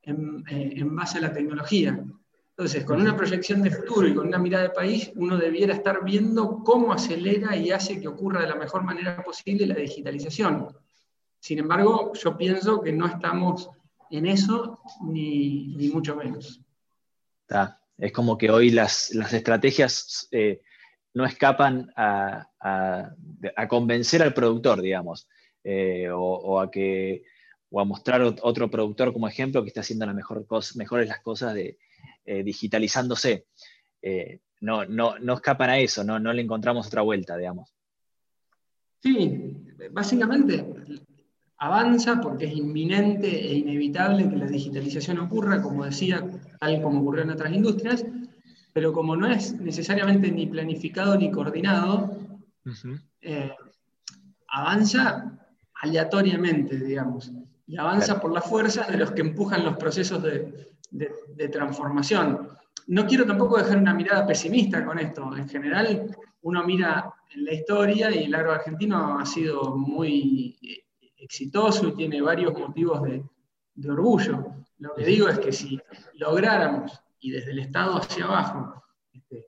en, 0.03 0.45
eh, 0.51 0.73
en, 0.77 0.97
base 0.97 1.19
a 1.19 1.23
la 1.23 1.33
tecnología. 1.33 2.05
Entonces, 2.51 2.85
con 2.85 3.01
una 3.01 3.17
proyección 3.17 3.63
de 3.63 3.71
futuro 3.71 4.09
y 4.09 4.15
con 4.15 4.27
una 4.27 4.39
mirada 4.39 4.65
de 4.65 4.71
país, 4.71 5.13
uno 5.15 5.39
debiera 5.39 5.73
estar 5.73 6.05
viendo 6.05 6.63
cómo 6.65 6.93
acelera 6.93 7.57
y 7.57 7.71
hace 7.71 8.01
que 8.01 8.09
ocurra 8.09 8.43
de 8.43 8.49
la 8.49 8.57
mejor 8.57 8.83
manera 8.83 9.23
posible 9.23 9.67
la 9.67 9.77
digitalización. 9.77 10.69
Sin 11.39 11.59
embargo, 11.61 12.13
yo 12.13 12.37
pienso 12.37 12.83
que 12.83 12.93
no 12.93 13.07
estamos 13.07 13.71
en 14.11 14.27
eso, 14.27 14.81
ni, 15.03 15.75
ni 15.77 15.89
mucho 15.89 16.17
menos. 16.17 16.61
Está. 17.43 17.80
Es 18.01 18.13
como 18.13 18.39
que 18.39 18.51
hoy 18.51 18.71
las, 18.71 19.11
estrategias 19.33 20.29
eh, 20.33 20.61
no 21.15 21.25
escapan 21.25 21.93
a, 21.97 22.47
convencer 23.69 24.23
al 24.23 24.33
productor, 24.33 24.81
digamos, 24.81 25.29
eh, 25.63 26.09
o, 26.13 26.61
a 26.61 26.71
que, 26.71 27.23
a 27.77 27.85
mostrar 27.85 28.23
otro 28.23 28.71
productor 28.71 29.13
como 29.13 29.29
ejemplo 29.29 29.63
que 29.63 29.69
está 29.69 29.81
haciendo 29.81 30.07
las 30.07 30.15
mejor 30.15 30.47
mejores 30.77 31.09
las 31.09 31.21
cosas 31.21 31.55
de, 31.55 31.79
eh, 32.25 32.43
digitalizándose. 32.43 33.47
no, 34.61 34.87
no, 34.87 35.35
escapan 35.35 35.71
a 35.71 35.79
eso, 35.79 36.03
no, 36.03 36.19
no 36.19 36.33
le 36.33 36.43
encontramos 36.43 36.87
otra 36.87 37.03
vuelta, 37.03 37.37
digamos. 37.37 37.75
Sí, 39.03 39.57
básicamente 39.91 40.65
avanza 41.61 42.21
porque 42.23 42.47
es 42.47 42.55
inminente 42.55 43.29
e 43.29 43.55
inevitable 43.55 44.29
que 44.29 44.37
la 44.37 44.47
digitalización 44.47 45.19
ocurra, 45.19 45.63
como 45.63 45.85
decía, 45.85 46.25
tal 46.61 46.81
como 46.81 47.01
ocurrió 47.01 47.25
en 47.25 47.31
otras 47.31 47.53
industrias, 47.53 48.05
pero 48.73 48.93
como 48.93 49.17
no 49.17 49.27
es 49.27 49.55
necesariamente 49.55 50.31
ni 50.31 50.47
planificado 50.47 51.17
ni 51.17 51.33
coordinado, 51.33 52.17
eh, 53.21 53.53
avanza 54.47 55.37
aleatoriamente, 55.83 56.79
digamos, 56.79 57.33
y 57.67 57.77
avanza 57.77 58.21
por 58.21 58.33
la 58.33 58.41
fuerza 58.41 58.87
de 58.87 58.99
los 58.99 59.11
que 59.11 59.23
empujan 59.23 59.65
los 59.65 59.77
procesos 59.77 60.23
de, 60.23 60.69
de 60.91 61.49
transformación. 61.49 62.49
No 62.87 63.07
quiero 63.07 63.27
tampoco 63.27 63.59
dejar 63.59 63.79
una 63.79 63.95
mirada 63.95 64.27
pesimista 64.27 64.85
con 64.85 64.99
esto. 64.99 65.37
En 65.37 65.49
general, 65.49 66.17
uno 66.43 66.65
mira 66.65 67.13
en 67.35 67.45
la 67.45 67.55
historia 67.55 68.15
y 68.15 68.25
el 68.25 68.35
agro 68.35 68.53
argentino 68.53 69.19
ha 69.19 69.27
sido 69.27 69.77
muy 69.77 70.59
exitoso 71.17 71.89
y 71.89 71.95
tiene 71.95 72.21
varios 72.21 72.59
motivos 72.59 73.03
de, 73.03 73.23
orgullo. 73.89 74.57
Lo 74.81 74.95
que 74.95 75.05
digo 75.05 75.29
es 75.29 75.39
que 75.39 75.53
si 75.53 75.79
lográramos, 76.15 77.03
y 77.21 77.31
desde 77.31 77.53
el 77.53 77.59
Estado 77.59 77.99
hacia 77.99 78.25
abajo, 78.25 78.83
este, 79.13 79.47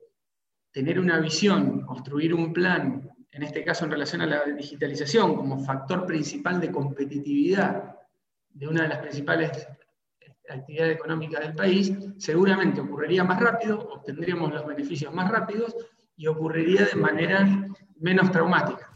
tener 0.71 0.99
una 0.99 1.19
visión, 1.19 1.81
construir 1.81 2.35
un 2.35 2.53
plan, 2.53 3.09
en 3.31 3.43
este 3.43 3.63
caso 3.63 3.85
en 3.85 3.91
relación 3.91 4.21
a 4.21 4.27
la 4.27 4.45
digitalización, 4.45 5.35
como 5.35 5.65
factor 5.65 6.05
principal 6.05 6.61
de 6.61 6.71
competitividad 6.71 7.95
de 8.49 8.67
una 8.67 8.83
de 8.83 8.89
las 8.89 8.99
principales 8.99 9.67
actividades 10.47 10.97
económicas 10.97 11.41
del 11.41 11.55
país, 11.55 11.91
seguramente 12.17 12.81
ocurriría 12.81 13.23
más 13.23 13.39
rápido, 13.39 13.79
obtendríamos 13.79 14.53
los 14.53 14.67
beneficios 14.67 15.11
más 15.11 15.31
rápidos 15.31 15.75
y 16.15 16.27
ocurriría 16.27 16.85
de 16.85 16.95
manera 16.95 17.71
menos 17.99 18.31
traumática. 18.31 18.92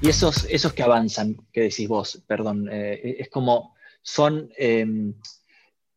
Y 0.00 0.10
esos, 0.10 0.44
esos 0.44 0.72
que 0.74 0.84
avanzan, 0.84 1.36
que 1.52 1.62
decís 1.62 1.88
vos, 1.88 2.22
perdón, 2.26 2.68
eh, 2.70 3.16
es 3.18 3.28
como 3.28 3.74
son... 4.02 4.50
Em, 4.56 5.14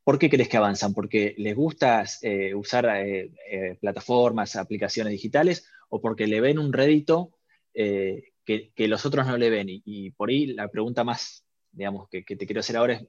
¿Por 0.03 0.17
qué 0.17 0.31
crees 0.31 0.50
que 0.50 0.58
avanzan? 0.58 0.96
¿Porque 0.96 1.36
les 1.38 1.55
gusta 1.55 2.03
eh, 2.24 2.55
usar 2.55 2.88
eh, 2.98 3.77
plataformas, 3.79 4.55
aplicaciones 4.55 5.12
digitales 5.12 5.70
o 5.89 6.01
porque 6.01 6.25
le 6.25 6.41
ven 6.41 6.58
un 6.58 6.74
rédito 6.74 7.38
que, 7.72 8.72
los 8.75 9.05
otros 9.05 9.27
no 9.27 9.38
le 9.38 9.51
ven? 9.51 9.67
Y, 9.70 10.10
por 10.10 10.29
ahí 10.29 10.48
la 10.48 10.70
pregunta 10.70 11.03
más, 11.03 11.46
digamos, 11.72 12.10
que, 12.10 12.24
te 12.24 12.48
quiero 12.48 12.62
hacer 12.62 12.77
ahora 12.77 13.00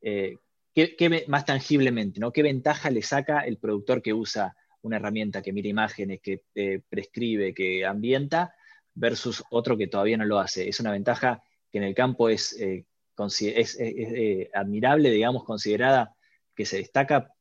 es, 0.00 0.38
¿qué, 0.72 1.24
más 1.26 1.44
tangiblemente, 1.44 2.20
¿no? 2.20 2.32
¿qué 2.32 2.44
ventaja 2.44 2.88
le 2.88 3.02
saca 3.02 3.40
el 3.40 3.58
productor 3.58 4.00
que 4.00 4.14
usa 4.14 4.56
una 4.82 4.96
herramienta 4.96 5.42
que 5.42 5.52
mira 5.52 5.68
imágenes, 5.68 6.20
que 6.22 6.44
prescribe, 6.88 7.52
que 7.52 7.84
ambienta, 7.84 8.54
versus 8.98 9.42
otro 9.50 9.76
que 9.76 9.86
todavía 9.86 10.16
no 10.16 10.24
lo 10.24 10.38
hace. 10.38 10.68
Es 10.68 10.80
una 10.80 10.92
ventaja 10.92 11.42
que 11.70 11.78
en 11.78 11.84
el 11.84 11.94
campo 11.94 12.28
es, 12.28 12.58
eh, 12.60 12.84
eh, 13.18 14.50
admirable, 14.54 15.10
digamos, 15.10 15.44
considerada 15.44 16.14
que 16.54 16.64
se 16.64 16.78
destaca. 16.78 17.32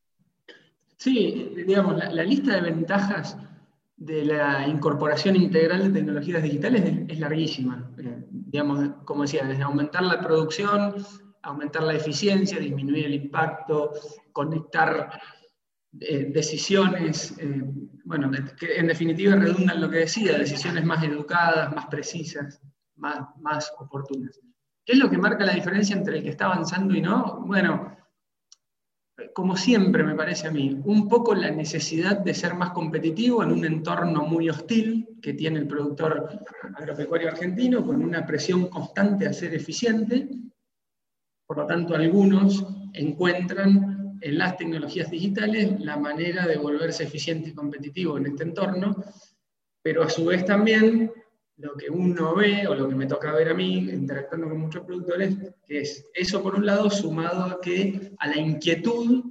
Sí, 0.97 1.53
digamos, 1.55 1.97
la, 1.97 2.23
lista 2.23 2.55
de 2.55 2.61
ventajas 2.61 3.37
de 3.95 4.25
la 4.25 4.67
incorporación 4.67 5.35
integral 5.35 5.83
de 5.83 5.99
tecnologías 5.99 6.43
digitales 6.43 6.83
es, 7.07 7.19
larguísima. 7.19 7.91
Eh, 7.97 8.25
digamos, 8.29 8.89
como 9.05 9.23
decía, 9.23 9.43
desde 9.43 9.63
aumentar 9.63 10.03
la 10.03 10.19
producción, 10.19 10.95
aumentar 11.41 11.83
la 11.83 11.93
eficiencia, 11.93 12.59
disminuir 12.59 13.05
el 13.05 13.13
impacto, 13.13 13.93
conectar 14.31 15.19
decisiones, 15.91 17.35
bueno, 18.03 18.31
que 18.59 18.77
en 18.77 18.87
definitiva 18.87 19.35
redundan 19.35 19.81
lo 19.81 19.89
que 19.89 19.99
decía, 19.99 20.37
decisiones 20.37 20.85
más 20.85 21.03
educadas, 21.03 21.73
más 21.73 21.87
precisas. 21.87 22.61
más, 22.97 23.19
más 23.39 23.71
oportunas. 23.79 24.39
¿Qué 24.85 24.93
es 24.93 24.99
lo 24.99 25.09
que 25.09 25.17
marca 25.17 25.45
la 25.45 25.53
diferencia 25.53 25.95
entre 25.95 26.17
el 26.17 26.23
que 26.23 26.29
está 26.29 26.45
avanzando 26.45 26.95
y 26.95 27.01
no? 27.01 27.43
Bueno, 27.45 27.95
como 29.33 29.55
siempre 29.57 30.03
me 30.03 30.15
parece 30.15 30.47
a 30.47 30.51
mí, 30.51 30.79
un 30.85 31.07
poco 31.07 31.35
la 31.35 31.51
necesidad 31.51 32.19
de 32.19 32.33
ser 32.33 32.53
más 32.53 32.71
competitivo 32.71 33.43
en 33.43 33.51
un 33.51 33.65
entorno 33.65 34.23
muy 34.25 34.49
hostil 34.49 35.17
que 35.21 35.33
tiene 35.33 35.59
el 35.59 35.67
productor 35.67 36.45
agropecuario 36.75 37.29
argentino, 37.29 37.85
con 37.85 38.01
una 38.01 38.25
presión 38.25 38.67
constante 38.67 39.27
a 39.27 39.33
ser 39.33 39.53
eficiente. 39.53 40.29
Por 41.45 41.57
lo 41.57 41.65
tanto, 41.65 41.95
algunos 41.95 42.65
encuentran 42.93 43.96
en 44.21 44.37
las 44.37 44.57
tecnologías 44.57 45.09
digitales 45.09 45.79
la 45.79 45.97
manera 45.97 46.45
de 46.47 46.57
volverse 46.57 47.03
eficiente 47.03 47.49
y 47.49 47.53
competitivo 47.53 48.17
en 48.17 48.27
este 48.27 48.43
entorno, 48.43 49.03
pero 49.81 50.03
a 50.03 50.09
su 50.09 50.25
vez 50.25 50.45
también 50.45 51.11
lo 51.57 51.75
que 51.75 51.89
uno 51.89 52.35
ve 52.35 52.67
o 52.67 52.75
lo 52.75 52.87
que 52.87 52.95
me 52.95 53.07
toca 53.07 53.33
ver 53.33 53.49
a 53.49 53.53
mí 53.53 53.77
interactuando 53.77 54.49
con 54.49 54.59
muchos 54.59 54.85
productores, 54.85 55.35
que 55.65 55.81
es 55.81 56.05
eso 56.13 56.43
por 56.43 56.55
un 56.55 56.65
lado 56.65 56.89
sumado 56.89 57.43
a 57.43 57.59
que 57.61 58.11
a 58.19 58.27
la 58.27 58.37
inquietud 58.37 59.23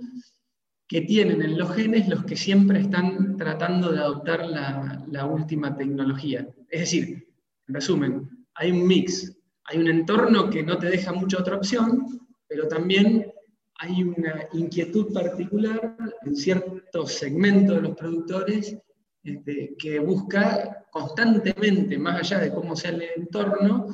que 0.88 1.02
tienen 1.02 1.42
en 1.42 1.58
los 1.58 1.74
genes 1.74 2.08
los 2.08 2.24
que 2.24 2.36
siempre 2.36 2.80
están 2.80 3.36
tratando 3.36 3.92
de 3.92 3.98
adoptar 3.98 4.46
la, 4.46 5.04
la 5.10 5.26
última 5.26 5.76
tecnología. 5.76 6.48
Es 6.68 6.80
decir, 6.80 7.28
en 7.68 7.74
resumen, 7.74 8.46
hay 8.54 8.70
un 8.72 8.86
mix, 8.86 9.36
hay 9.64 9.78
un 9.78 9.88
entorno 9.88 10.48
que 10.50 10.62
no 10.62 10.78
te 10.78 10.88
deja 10.88 11.12
mucha 11.12 11.38
otra 11.38 11.56
opción, 11.56 12.20
pero 12.48 12.68
también 12.68 13.32
hay 13.78 14.02
una 14.02 14.48
inquietud 14.52 15.12
particular 15.12 15.96
en 16.22 16.36
ciertos 16.36 17.12
segmentos 17.12 17.76
de 17.76 17.82
los 17.82 17.96
productores 17.96 18.76
este, 19.22 19.74
que 19.78 19.98
busca 19.98 20.86
constantemente, 20.90 21.98
más 21.98 22.20
allá 22.20 22.38
de 22.38 22.52
cómo 22.52 22.76
sea 22.76 22.90
el 22.90 23.02
entorno, 23.16 23.88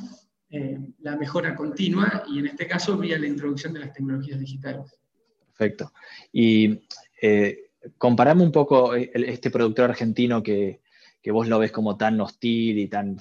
eh, 0.50 0.78
la 0.98 1.16
mejora 1.16 1.56
continua 1.56 2.24
y 2.28 2.38
en 2.38 2.46
este 2.48 2.66
caso 2.66 2.98
vía 2.98 3.18
la 3.18 3.26
introducción 3.26 3.72
de 3.72 3.80
las 3.80 3.92
tecnologías 3.92 4.38
digitales. 4.38 4.98
Perfecto. 5.46 5.92
Y 6.30 6.82
eh, 7.20 7.70
comparame 7.96 8.42
un 8.42 8.52
poco 8.52 8.94
este 8.94 9.50
productor 9.50 9.90
argentino 9.90 10.42
que, 10.42 10.80
vos 11.26 11.48
lo 11.48 11.58
ves 11.58 11.72
como 11.72 11.96
tan 11.96 12.20
hostil 12.20 12.78
y 12.78 12.88
tan, 12.88 13.16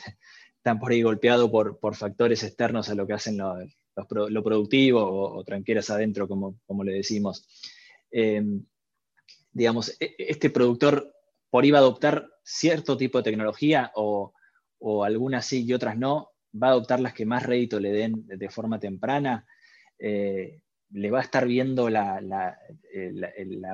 tan 0.61 0.79
por 0.79 0.91
ahí 0.91 1.01
golpeado 1.01 1.49
por, 1.49 1.95
factores 1.95 2.43
externos 2.43 2.89
a 2.89 2.95
lo 2.95 3.07
que 3.07 3.13
hacen 3.13 3.39
lo, 3.95 4.43
productivo 4.43 5.01
o, 5.03 5.43
tranqueras 5.43 5.89
adentro, 5.89 6.27
como, 6.27 6.60
como 6.65 6.83
le 6.83 6.93
decimos. 6.93 7.48
Eh, 8.12 8.43
digamos, 9.53 9.95
e, 10.00 10.15
este 10.17 10.50
productor 10.50 11.13
por 11.50 11.65
iba 11.65 11.77
a 11.77 11.81
adoptar 11.81 12.29
cierto 12.43 12.98
tipo 12.98 13.17
de 13.17 13.25
tecnología 13.25 13.91
o, 13.95 14.33
algunas 15.05 15.45
sí 15.45 15.63
y 15.63 15.74
otras 15.74 15.95
no, 15.95 16.31
va 16.51 16.69
a 16.69 16.71
adoptar 16.71 17.00
las 17.00 17.13
que 17.13 17.25
más 17.25 17.43
rédito 17.43 17.79
le 17.79 17.91
den 17.91 18.25
de 18.25 18.50
forma 18.50 18.79
temprana, 18.79 19.45
eh, 20.00 20.63
le 20.89 21.12
va 21.12 21.19
a 21.19 21.24
estar 21.24 21.45
viendo 21.45 21.88
la, 21.88 22.57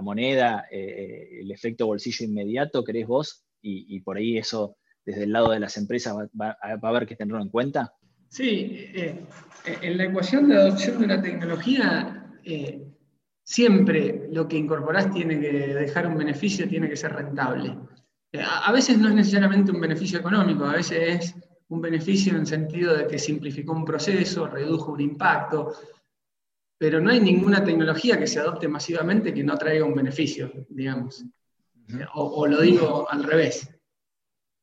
moneda, 0.02 0.68
eh, 0.70 1.40
el 1.40 1.50
efecto 1.52 1.88
bolsillo 1.88 2.26
inmediato, 2.26 2.84
¿crees 2.84 3.08
vos? 3.08 3.46
Y, 3.62 4.00
por 4.02 4.18
ahí 4.18 4.38
eso, 4.38 4.78
desde 5.06 5.24
el 5.24 5.32
lado 5.32 5.52
de 5.52 5.60
las 5.60 5.78
empresas, 5.78 6.16
va, 6.40 6.58
a 6.62 6.78
haber 6.82 7.06
que 7.06 7.16
tenerlo 7.16 7.42
en 7.42 7.50
cuenta. 7.50 7.94
Sí, 8.30 8.92
eh, 8.94 9.26
en 9.66 9.98
la 9.98 10.06
ecuación 10.06 10.50
de 10.50 10.56
adopción 10.58 11.00
de 11.00 11.06
una 11.06 11.22
tecnología, 11.22 12.32
siempre 13.48 14.28
lo 14.30 14.46
que 14.46 14.58
incorporás 14.58 15.10
tiene 15.10 15.40
que 15.40 15.52
dejar 15.74 16.06
un 16.06 16.18
beneficio, 16.18 16.68
tiene 16.68 16.90
que 16.90 16.98
ser 16.98 17.14
rentable. 17.14 17.78
Eh, 18.34 18.44
a 18.44 18.72
veces 18.74 18.98
no 18.98 19.08
es 19.08 19.16
necesariamente 19.16 19.72
un 19.72 19.80
beneficio 19.80 20.20
económico, 20.20 20.66
a 20.66 20.74
veces 20.74 21.00
es 21.00 21.36
un 21.70 21.80
beneficio 21.80 22.34
en 22.34 22.40
el 22.42 22.48
sentido 22.48 22.94
de 22.96 23.08
que 23.08 23.18
simplificó 23.18 23.72
un 23.72 23.86
proceso, 23.86 24.48
redujo 24.48 24.92
un 24.92 25.00
impacto, 25.00 25.74
pero 26.78 27.00
no 27.00 27.10
hay 27.10 27.22
ninguna 27.22 27.64
tecnología 27.64 28.20
que 28.20 28.28
se 28.28 28.40
adopte 28.40 28.68
masivamente 28.68 29.34
que 29.34 29.46
no 29.46 29.58
traiga 29.58 29.86
un 29.86 29.96
beneficio, 29.96 30.52
digamos. 30.68 31.24
o, 32.16 32.24
o, 32.42 32.48
lo 32.48 32.62
digo 32.62 33.10
al 33.10 33.24
revés. 33.24 33.70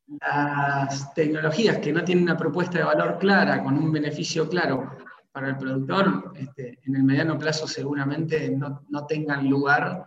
Las 0.07 1.15
tecnologías 1.15 1.79
que 1.79 1.93
no 1.93 2.05
tienen 2.05 2.25
una 2.25 2.37
propuesta 2.37 2.79
de 2.79 2.85
valor 2.85 3.19
clara, 3.19 3.63
con 3.63 3.77
un 3.79 3.91
beneficio 3.91 4.49
claro, 4.49 4.91
para 5.33 5.49
el 5.49 5.57
productor, 5.57 6.33
este, 6.37 6.79
en 6.85 6.97
el 6.97 7.03
mediano 7.03 7.39
plazo 7.39 7.67
seguramente 7.67 8.51
no, 8.51 9.07
tengan 9.09 9.49
lugar 9.49 10.07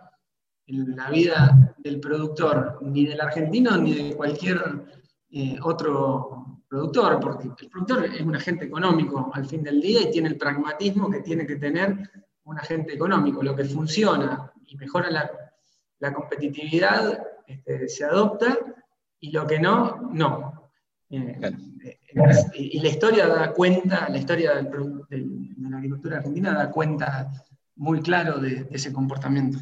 en 0.68 0.96
la 0.96 1.10
vida 1.10 1.76
del 1.80 2.00
productor, 2.00 2.80
ni 2.82 3.06
del 3.06 3.20
argentino, 3.20 3.76
ni 3.78 3.94
de 3.94 4.16
cualquier 4.16 4.62
eh, 5.32 5.58
otro 5.62 6.62
productor, 6.68 7.20
porque 7.20 7.50
el 7.60 7.70
productor 7.70 8.06
es 8.06 8.22
un 8.22 8.36
agente 8.36 8.66
económico 8.66 9.32
al 9.34 9.46
fin 9.46 9.64
del 9.64 9.82
día 9.82 10.04
y 10.04 10.12
tiene 10.12 10.30
el 10.30 10.38
pragmatismo 10.38 11.10
que 11.10 11.22
tiene 11.22 11.46
que 11.46 11.56
tener 11.56 12.10
un 12.44 12.58
agente 12.58 12.94
económico. 12.94 13.44
Lo 13.44 13.56
que 13.56 13.66
funciona 13.66 14.52
y 14.66 14.78
mejora 14.78 15.10
la, 15.10 16.14
competitividad 16.14 17.22
este, 17.48 17.90
se 17.90 18.06
adopta 18.06 18.58
y 19.20 19.32
lo 19.32 19.48
que 19.48 19.60
no, 19.60 20.10
no. 20.14 20.70
Eh, 21.10 21.40
eh, 21.84 21.98
y, 22.56 22.80
la 22.80 22.90
historia 22.90 23.28
da 23.28 23.54
cuenta, 23.54 24.10
la 24.10 24.18
historia 24.18 24.56
de 24.56 25.26
la 25.70 25.78
agricultura 25.78 26.18
argentina 26.18 26.54
da 26.54 26.70
cuenta 26.70 27.32
muy 27.76 28.02
claro 28.02 28.40
de, 28.40 28.68
ese 28.72 28.92
comportamiento. 28.92 29.60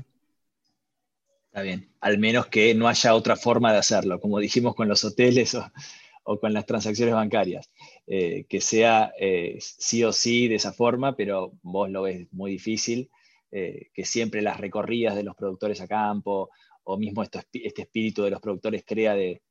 Está 1.47 1.61
bien, 1.61 1.89
al 2.01 2.17
menos 2.17 2.47
que 2.47 2.73
no 2.73 2.87
haya 2.87 3.15
otra 3.15 3.35
forma 3.35 3.71
de 3.71 3.77
hacerlo, 3.77 4.19
como 4.19 4.39
dijimos 4.39 4.75
con 4.75 4.87
los 4.87 5.03
hoteles 5.05 5.55
o, 5.55 6.39
con 6.39 6.51
las 6.51 6.65
transacciones 6.65 7.13
bancarias, 7.13 7.69
eh, 8.07 8.45
que 8.49 8.59
sea 8.59 9.13
sí 9.59 10.03
o 10.03 10.11
sí 10.11 10.47
de 10.47 10.55
esa 10.55 10.73
forma, 10.73 11.15
pero 11.15 11.53
vos 11.61 11.89
lo 11.89 12.01
ves 12.03 12.27
muy 12.31 12.51
difícil, 12.51 13.09
que 13.51 14.03
siempre 14.03 14.41
las 14.41 14.59
recorridas 14.59 15.15
de 15.15 15.23
los 15.23 15.33
productores 15.33 15.79
a 15.79 15.87
campo, 15.87 16.49
o 16.85 16.97
mismo 16.97 17.23
este 17.23 17.81
espíritu 17.81 18.23
de 18.23 18.31
los 18.31 18.41
productores 18.41 18.83
crea 18.85 19.13
de, 19.15 19.41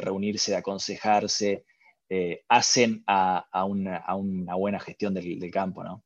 reunirse, 0.00 0.52
de 0.52 0.58
aconsejarse, 0.58 1.64
eh, 2.08 2.42
hacen 2.48 3.02
a, 3.06 3.64
una, 3.64 4.54
buena 4.56 4.80
gestión 4.80 5.14
del, 5.14 5.50
campo, 5.50 5.84
¿no? 5.84 6.04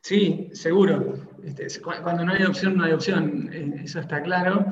Sí, 0.00 0.50
seguro. 0.52 1.14
Este, 1.44 1.68
cuando 1.80 2.24
no 2.24 2.32
hay 2.32 2.42
opción, 2.42 2.76
no 2.76 2.84
hay 2.84 2.92
opción, 2.92 3.50
eh, 3.52 3.82
eso 3.84 4.00
está 4.00 4.22
claro. 4.22 4.66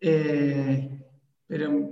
Eh, 0.00 0.90
pero 1.46 1.90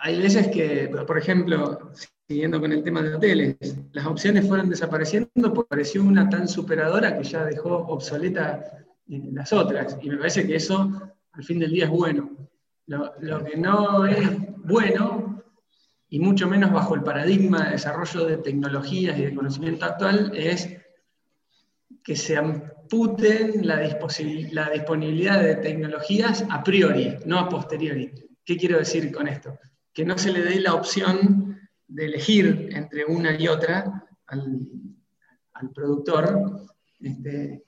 hay 0.00 0.20
veces 0.20 0.48
que, 0.48 0.88
por 1.06 1.16
ejemplo, 1.16 1.92
siguiendo 2.26 2.60
con 2.60 2.72
el 2.72 2.82
tema 2.82 3.02
de 3.02 3.14
hoteles, 3.14 3.56
las 3.92 4.06
opciones 4.06 4.48
fueron 4.48 4.68
desapareciendo 4.68 5.54
porque 5.54 5.68
pareció 5.68 6.02
una 6.02 6.28
tan 6.28 6.48
superadora 6.48 7.16
que 7.16 7.24
ya 7.24 7.44
dejó 7.44 7.76
obsoleta 7.86 8.84
las 9.06 9.52
otras. 9.52 9.96
Y 10.02 10.10
me 10.10 10.16
parece 10.16 10.46
que 10.46 10.56
eso 10.56 11.14
al 11.32 11.44
fin 11.44 11.58
del 11.58 11.72
día 11.72 11.84
es 11.84 11.90
bueno. 11.90 12.30
Lo, 12.86 13.44
que 13.44 13.56
no 13.56 14.04
es 14.06 14.18
bueno, 14.64 15.42
y 16.08 16.18
mucho 16.18 16.46
menos 16.46 16.72
bajo 16.72 16.94
el 16.94 17.02
paradigma 17.02 17.64
de 17.64 17.72
desarrollo 17.72 18.26
de 18.26 18.36
tecnologías 18.38 19.18
y 19.18 19.24
de 19.24 19.34
conocimiento 19.34 19.86
actual, 19.86 20.32
es 20.34 20.68
que 22.02 22.16
se 22.16 22.36
amputen 22.36 23.66
la, 23.66 23.80
disponibilidad 23.80 25.40
de 25.42 25.56
tecnologías 25.56 26.44
a 26.50 26.62
priori, 26.62 27.16
no 27.24 27.38
a 27.38 27.48
posteriori. 27.48 28.12
¿Qué 28.44 28.56
quiero 28.56 28.78
decir 28.78 29.12
con 29.12 29.28
esto? 29.28 29.58
Que 29.92 30.04
no 30.04 30.18
se 30.18 30.32
le 30.32 30.42
dé 30.42 30.60
la 30.60 30.74
opción 30.74 31.60
de 31.86 32.06
elegir 32.06 32.70
entre 32.72 33.04
una 33.04 33.38
y 33.38 33.48
otra 33.48 34.04
al, 34.26 34.68
productor. 35.72 36.66
Este, 37.00 37.62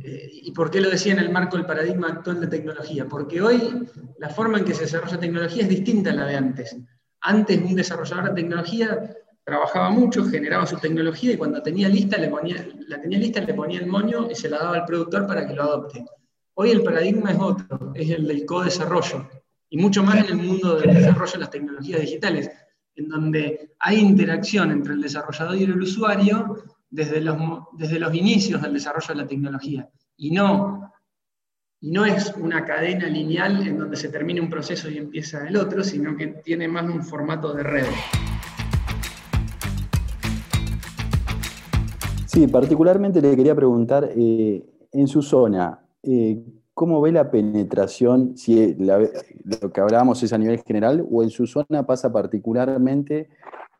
eh, 0.00 0.30
¿Y 0.32 0.52
por 0.52 0.70
qué 0.70 0.80
lo 0.80 0.90
decía 0.90 1.12
en 1.12 1.20
el 1.20 1.30
marco 1.30 1.56
del 1.56 1.66
paradigma 1.66 2.08
actual 2.08 2.40
de 2.40 2.48
tecnología? 2.48 3.06
Porque 3.08 3.40
hoy 3.40 3.86
la 4.18 4.28
forma 4.28 4.58
en 4.58 4.64
que 4.64 4.74
se 4.74 4.82
desarrolla 4.82 5.18
tecnología 5.18 5.62
es 5.62 5.68
distinta 5.68 6.10
a 6.10 6.14
la 6.14 6.26
de 6.26 6.36
antes. 6.36 6.76
Antes 7.20 7.58
un 7.58 7.74
desarrollador 7.74 8.28
de 8.28 8.42
tecnología 8.42 9.16
trabajaba 9.44 9.90
mucho, 9.90 10.24
generaba 10.24 10.66
su 10.66 10.76
tecnología 10.78 11.32
y 11.32 11.36
cuando 11.36 11.62
tenía 11.62 11.88
lista, 11.88 12.18
le 12.18 12.28
ponía, 12.28 12.66
la 12.88 13.00
tenía 13.00 13.18
lista, 13.18 13.40
le 13.40 13.54
ponía 13.54 13.80
el 13.80 13.86
moño 13.86 14.28
y 14.30 14.34
se 14.34 14.48
la 14.48 14.58
daba 14.58 14.76
al 14.76 14.84
productor 14.84 15.26
para 15.26 15.46
que 15.46 15.54
lo 15.54 15.62
adopte. 15.62 16.04
Hoy 16.54 16.70
el 16.70 16.82
paradigma 16.82 17.30
es 17.30 17.38
otro, 17.38 17.92
es 17.94 18.10
el 18.10 18.26
del 18.26 18.44
co-desarrollo. 18.44 19.28
Y 19.68 19.78
mucho 19.78 20.02
más 20.02 20.16
en 20.16 20.24
el 20.26 20.36
mundo 20.36 20.76
del 20.78 20.94
desarrollo 20.94 21.32
de 21.32 21.38
las 21.38 21.50
tecnologías 21.50 22.00
digitales, 22.00 22.50
en 22.96 23.08
donde 23.08 23.74
hay 23.78 23.98
interacción 23.98 24.70
entre 24.70 24.94
el 24.94 25.02
desarrollador 25.02 25.56
y 25.56 25.64
el 25.64 25.80
usuario 25.80 26.56
desde 26.90 27.20
los, 27.20 27.36
desde 27.72 27.98
los 27.98 28.14
inicios 28.14 28.62
del 28.62 28.74
desarrollo 28.74 29.08
de 29.08 29.14
la 29.14 29.26
tecnología. 29.26 29.88
Y 30.16 30.30
no, 30.30 30.92
y 31.80 31.90
no 31.90 32.04
es 32.06 32.34
una 32.36 32.64
cadena 32.64 33.06
lineal 33.06 33.66
en 33.66 33.78
donde 33.78 33.96
se 33.96 34.08
termina 34.08 34.40
un 34.40 34.48
proceso 34.48 34.90
y 34.90 34.98
empieza 34.98 35.46
el 35.46 35.56
otro, 35.56 35.84
sino 35.84 36.16
que 36.16 36.28
tiene 36.28 36.68
más 36.68 36.84
un 36.84 37.02
formato 37.02 37.52
de 37.52 37.62
red. 37.62 37.86
Sí, 42.26 42.46
particularmente 42.46 43.20
le 43.20 43.36
quería 43.36 43.54
preguntar, 43.54 44.10
eh, 44.16 44.64
en 44.92 45.08
su 45.08 45.22
zona, 45.22 45.80
eh, 46.02 46.42
¿cómo 46.74 47.00
ve 47.00 47.12
la 47.12 47.30
penetración, 47.30 48.36
si 48.36 48.74
lo 48.74 49.72
que 49.72 49.80
hablábamos 49.80 50.22
es 50.22 50.32
a 50.32 50.38
nivel 50.38 50.62
general, 50.62 51.06
o 51.10 51.22
en 51.22 51.30
su 51.30 51.46
zona 51.46 51.86
pasa 51.86 52.12
particularmente 52.12 53.28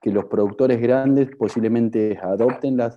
que 0.06 0.12
los 0.12 0.26
productores 0.26 0.80
grandes 0.80 1.34
posiblemente 1.34 2.16
adopten 2.22 2.76
las, 2.76 2.96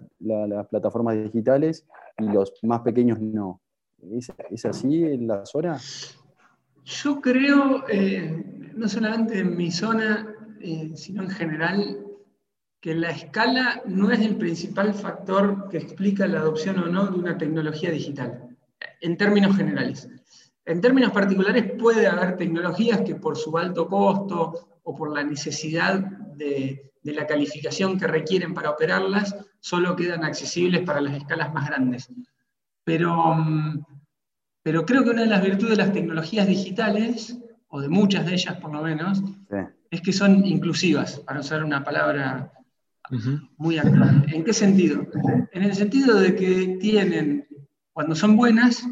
plataformas 0.70 1.16
digitales 1.16 1.88
y 2.20 2.26
los 2.26 2.54
más 2.62 2.82
pequeños 2.82 3.20
no. 3.20 3.62
¿Es, 4.52 4.64
así 4.64 5.06
en 5.06 5.26
la 5.26 5.44
zona? 5.44 5.80
Yo 6.86 7.20
creo, 7.20 7.84
eh, 7.90 8.72
no 8.76 8.88
solamente 8.88 9.40
en 9.40 9.58
mi 9.58 9.72
zona, 9.72 10.36
eh, 10.62 10.92
sino 10.94 11.24
en 11.24 11.32
general, 11.32 12.06
que 12.80 12.94
la 12.94 13.10
escala 13.10 13.82
no 13.88 14.12
es 14.12 14.20
el 14.20 14.36
principal 14.36 14.94
factor 14.94 15.68
que 15.70 15.80
explica 15.80 16.28
la 16.28 16.42
adopción 16.42 16.78
o 16.78 16.86
no 16.86 17.08
de 17.08 17.18
una 17.18 17.40
tecnología 17.40 17.90
digital, 17.90 18.56
en 19.02 19.18
términos 19.18 19.58
generales. 19.58 20.08
En 20.64 20.80
términos 20.80 21.12
particulares 21.12 21.72
puede 21.72 22.06
haber 22.06 22.38
tecnologías 22.38 23.02
que 23.02 23.16
por 23.16 23.36
su 23.36 23.58
alto 23.58 23.88
costo 23.88 24.78
o 24.84 24.96
por 24.96 25.12
la 25.12 25.24
necesidad 25.24 26.02
de, 26.36 26.89
la 27.04 27.28
calificación 27.28 28.00
que 28.00 28.08
requieren 28.08 28.54
para 28.54 28.72
operarlas, 28.72 29.36
solo 29.60 29.96
quedan 29.96 30.24
accesibles 30.24 30.82
para 30.82 31.02
las 31.02 31.16
escalas 31.16 31.54
más 31.54 31.68
grandes. 31.68 32.10
Pero, 32.84 33.36
mm, 33.36 33.84
pero 34.64 34.86
creo 34.86 35.04
que 35.04 35.12
una 35.12 35.22
de 35.22 35.28
las 35.28 35.44
virtudes 35.44 35.78
de 35.78 35.84
las 35.84 35.94
tecnologías 35.94 36.48
digitales, 36.48 37.38
o 37.68 37.82
de 37.82 37.90
muchas 37.90 38.26
de 38.26 38.34
ellas 38.34 38.58
por 38.58 38.74
lo 38.74 38.82
menos, 38.82 39.24
es 39.90 40.02
que 40.02 40.14
son 40.14 40.46
inclusivas, 40.46 41.20
para 41.20 41.40
usar 41.40 41.64
una 41.64 41.84
palabra 41.84 42.52
muy 43.58 43.78
actual. 43.78 44.26
¿En 44.32 44.44
qué 44.44 44.54
sentido? 44.54 45.08
En 45.52 45.64
el 45.64 45.74
sentido 45.74 46.20
de 46.20 46.36
que 46.36 46.78
tienen, 46.80 47.48
cuando 47.92 48.16
son 48.16 48.36
buenas, 48.36 48.88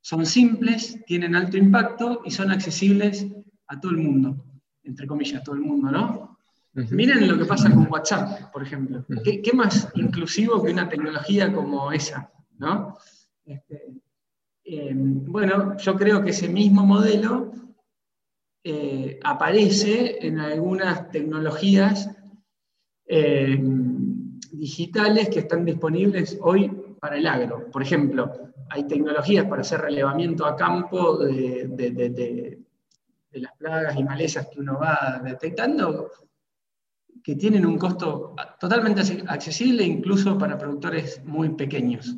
son 0.00 0.24
simples, 0.24 0.98
tienen 1.06 1.34
alto 1.34 1.58
impacto 1.58 2.22
y 2.24 2.30
son 2.30 2.50
accesibles 2.50 3.26
a 3.66 3.78
todo 3.78 3.92
el 3.92 3.98
mundo, 3.98 4.44
entre 4.82 5.06
comillas, 5.06 5.40
a 5.40 5.44
todo 5.44 5.56
el 5.56 5.60
mundo, 5.60 5.90
¿no? 5.90 6.29
Miren 6.72 7.26
lo 7.26 7.36
que 7.36 7.44
pasa 7.44 7.70
con 7.70 7.90
WhatsApp, 7.90 8.52
por 8.52 8.62
ejemplo. 8.62 9.04
¿Qué, 9.24 9.52
más 9.52 9.88
inclusivo 9.94 10.62
que 10.62 10.70
una 10.70 10.88
tecnología 10.88 11.52
como 11.52 11.90
esa? 11.90 12.30
¿no? 12.58 12.96
Este, 13.44 13.94
eh, 14.64 14.92
bueno, 14.94 15.76
yo 15.78 15.96
creo 15.96 16.22
que 16.22 16.30
ese 16.30 16.48
mismo 16.48 16.86
modelo 16.86 17.52
eh, 18.62 19.18
aparece 19.24 20.24
en 20.24 20.38
algunas 20.38 21.10
tecnologías 21.10 22.10
eh, 23.06 23.58
digitales 24.52 25.28
que 25.30 25.40
están 25.40 25.64
disponibles 25.64 26.38
hoy 26.40 26.70
para 27.00 27.16
el 27.16 27.26
agro. 27.26 27.68
Por 27.72 27.82
ejemplo, 27.82 28.52
hay 28.68 28.86
tecnologías 28.86 29.46
para 29.46 29.62
hacer 29.62 29.80
relevamiento 29.80 30.46
a 30.46 30.54
campo 30.54 31.18
de, 31.18 32.58
las 33.32 33.56
plagas 33.56 33.96
y 33.96 34.04
malezas 34.04 34.46
que 34.48 34.60
uno 34.60 34.78
va 34.78 35.20
detectando 35.24 36.10
que 37.22 37.36
tienen 37.36 37.66
un 37.66 37.78
costo 37.78 38.34
totalmente 38.58 39.02
accesible 39.28 39.84
incluso 39.84 40.38
para 40.38 40.58
productores 40.58 41.22
muy 41.24 41.50
pequeños. 41.50 42.16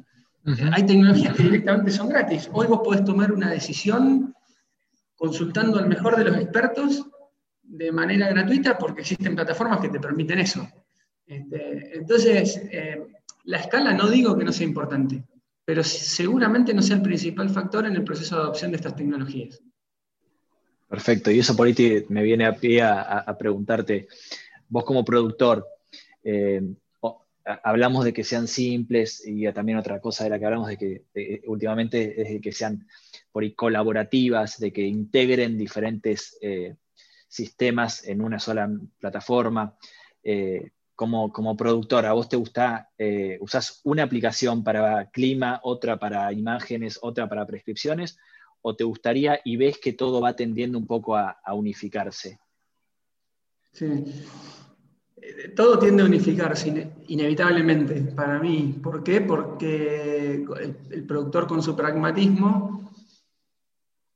Hay 0.72 0.86
tecnologías 0.86 1.36
que 1.36 1.44
directamente 1.44 1.90
son 1.90 2.08
gratis. 2.08 2.48
Hoy 2.52 2.66
vos 2.66 2.80
podés 2.84 3.04
tomar 3.04 3.32
una 3.32 3.50
decisión 3.50 4.34
consultando 5.14 5.78
al 5.78 5.88
mejor 5.88 6.16
de 6.16 6.24
los 6.24 6.36
expertos 6.36 7.06
de 7.62 7.92
manera 7.92 8.28
gratuita 8.28 8.76
porque 8.76 9.02
existen 9.02 9.34
plataformas 9.34 9.80
que 9.80 9.88
te 9.88 10.00
permiten 10.00 10.40
eso. 10.40 10.68
Este, 11.26 11.96
entonces, 11.96 12.60
eh, 12.70 13.06
la 13.44 13.58
escala 13.58 13.94
no 13.94 14.08
digo 14.08 14.36
que 14.36 14.44
no 14.44 14.52
sea 14.52 14.66
importante, 14.66 15.24
pero 15.64 15.82
seguramente 15.82 16.74
no 16.74 16.82
sea 16.82 16.96
el 16.96 17.02
principal 17.02 17.48
factor 17.50 17.86
en 17.86 17.94
el 17.94 18.04
proceso 18.04 18.36
de 18.36 18.42
adopción 18.42 18.72
de 18.72 18.76
estas 18.76 18.96
tecnologías. 18.96 19.62
Perfecto, 20.88 21.30
y 21.30 21.38
eso 21.38 21.56
por 21.56 21.66
ahí 21.66 22.04
me 22.10 22.22
viene 22.22 22.44
a 22.44 22.54
pie 22.54 22.82
a, 22.82 23.34
preguntarte, 23.38 24.08
vos 24.72 24.84
como 24.84 25.04
productor, 25.04 25.66
eh, 26.24 26.62
hablamos 27.62 28.04
de 28.04 28.12
que 28.12 28.24
sean 28.24 28.46
simples 28.48 29.22
y 29.26 29.50
también 29.52 29.78
otra 29.78 30.00
cosa 30.00 30.24
de 30.24 30.30
la 30.30 30.38
que 30.38 30.46
hablamos 30.46 30.68
de 30.68 30.78
que 30.78 31.42
últimamente 31.46 32.20
es 32.22 32.28
de 32.28 32.40
que 32.40 32.52
sean 32.52 32.86
por 33.30 33.54
colaborativas, 33.54 34.58
de 34.58 34.72
que 34.72 34.82
integren 34.82 35.58
diferentes 35.58 36.38
eh, 36.40 36.76
sistemas 37.28 38.06
en 38.06 38.20
una 38.20 38.38
sola 38.38 38.70
plataforma 38.98 39.76
como, 40.94 41.56
productor, 41.56 42.06
¿a 42.06 42.12
vos 42.12 42.28
te 42.28 42.36
gusta, 42.36 42.90
eh, 42.98 43.38
una 43.84 44.04
aplicación 44.04 44.62
para 44.62 45.10
clima, 45.10 45.60
otra 45.64 45.98
para 45.98 46.32
imágenes, 46.32 46.98
otra 47.02 47.28
para 47.28 47.46
prescripciones, 47.46 48.18
o 48.60 48.76
te 48.76 48.84
gustaría 48.84 49.40
y 49.44 49.56
ves 49.56 49.78
que 49.78 49.92
todo 49.92 50.20
va 50.20 50.36
tendiendo 50.36 50.78
un 50.78 50.86
poco 50.86 51.16
a, 51.16 51.36
unificarse? 51.52 52.38
Sí. 53.72 53.86
Eh, 55.22 55.52
todo 55.56 55.78
tiende 55.78 56.02
a 56.02 56.06
unificarse 56.06 56.92
inevitablemente 57.06 57.94
para 58.14 58.38
mí. 58.40 58.78
¿Por 58.82 59.02
qué? 59.02 59.20
Porque 59.20 60.44
el, 60.90 61.06
productor 61.06 61.46
con 61.46 61.62
su 61.62 61.74
pragmatismo, 61.74 62.92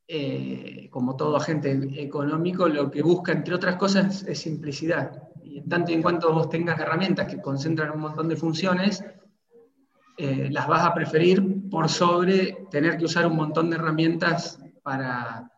eh, 0.08 0.88
como 0.90 1.16
todo 1.16 1.36
agente 1.36 2.02
económico, 2.02 2.68
lo 2.68 2.90
que 2.90 3.02
busca, 3.02 3.32
entre 3.32 3.54
otras 3.54 3.76
cosas, 3.76 4.24
es 4.24 4.38
simplicidad 4.40 5.22
tanto 5.68 5.92
en 5.92 6.02
cuanto 6.02 6.32
vos 6.32 6.48
tengas 6.48 6.78
herramientas 6.78 7.26
que 7.26 7.40
concentran 7.40 7.92
un 7.92 8.00
montón 8.00 8.28
de 8.28 8.36
funciones, 8.36 9.04
eh, 10.16 10.48
las 10.50 10.66
vas 10.66 10.84
a 10.84 10.94
preferir 10.94 11.68
por 11.70 11.88
sobre 11.88 12.66
tener 12.70 12.96
que 12.96 13.04
usar 13.04 13.26
un 13.26 13.36
montón 13.36 13.70
de 13.70 13.76
herramientas 13.76 14.60
para... 14.82 15.50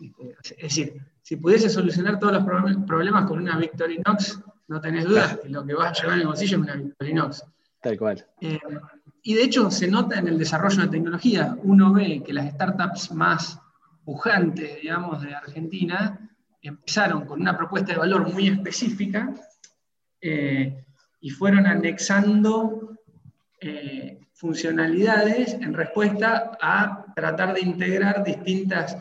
Este, 0.00 0.36
es 0.56 0.62
decir, 0.62 1.02
si 1.22 1.36
pudiese 1.36 1.68
solucionar 1.68 2.18
todos 2.18 2.34
los 2.34 2.44
problemas 2.86 3.26
con 3.26 3.38
una 3.38 3.58
Victorinox, 3.58 4.40
no 4.68 4.80
tenés 4.80 5.04
dudas 5.04 5.38
que 5.38 5.48
lo 5.48 5.64
que 5.64 5.74
vas 5.74 5.98
a 5.98 6.02
llevar 6.02 6.16
en 6.16 6.20
el 6.20 6.26
bolsillo 6.26 6.58
es 6.58 6.62
una 6.62 6.74
Victorinox. 6.74 7.44
Tal 7.80 7.98
cual. 7.98 8.26
Eh, 8.40 8.60
y 9.22 9.34
de 9.34 9.42
hecho 9.42 9.70
se 9.70 9.88
nota 9.88 10.18
en 10.18 10.28
el 10.28 10.38
desarrollo 10.38 10.82
de 10.82 10.88
tecnología. 10.88 11.56
Uno 11.62 11.92
ve 11.92 12.22
que 12.24 12.32
las 12.32 12.52
startups 12.52 13.12
más 13.12 13.58
pujantes, 14.04 14.80
digamos, 14.80 15.22
de 15.22 15.34
Argentina, 15.34 16.18
empezaron 16.60 17.24
con 17.24 17.40
una 17.40 17.56
propuesta 17.56 17.92
de 17.92 17.98
valor 17.98 18.32
muy 18.32 18.48
específica 18.48 19.32
eh, 20.20 20.84
y 21.20 21.30
fueron 21.30 21.66
anexando 21.66 22.98
eh, 23.60 24.20
funcionalidades 24.34 25.54
en 25.54 25.72
respuesta 25.72 26.58
a 26.60 27.06
tratar 27.14 27.54
de 27.54 27.60
integrar 27.60 28.22
distintas 28.22 28.96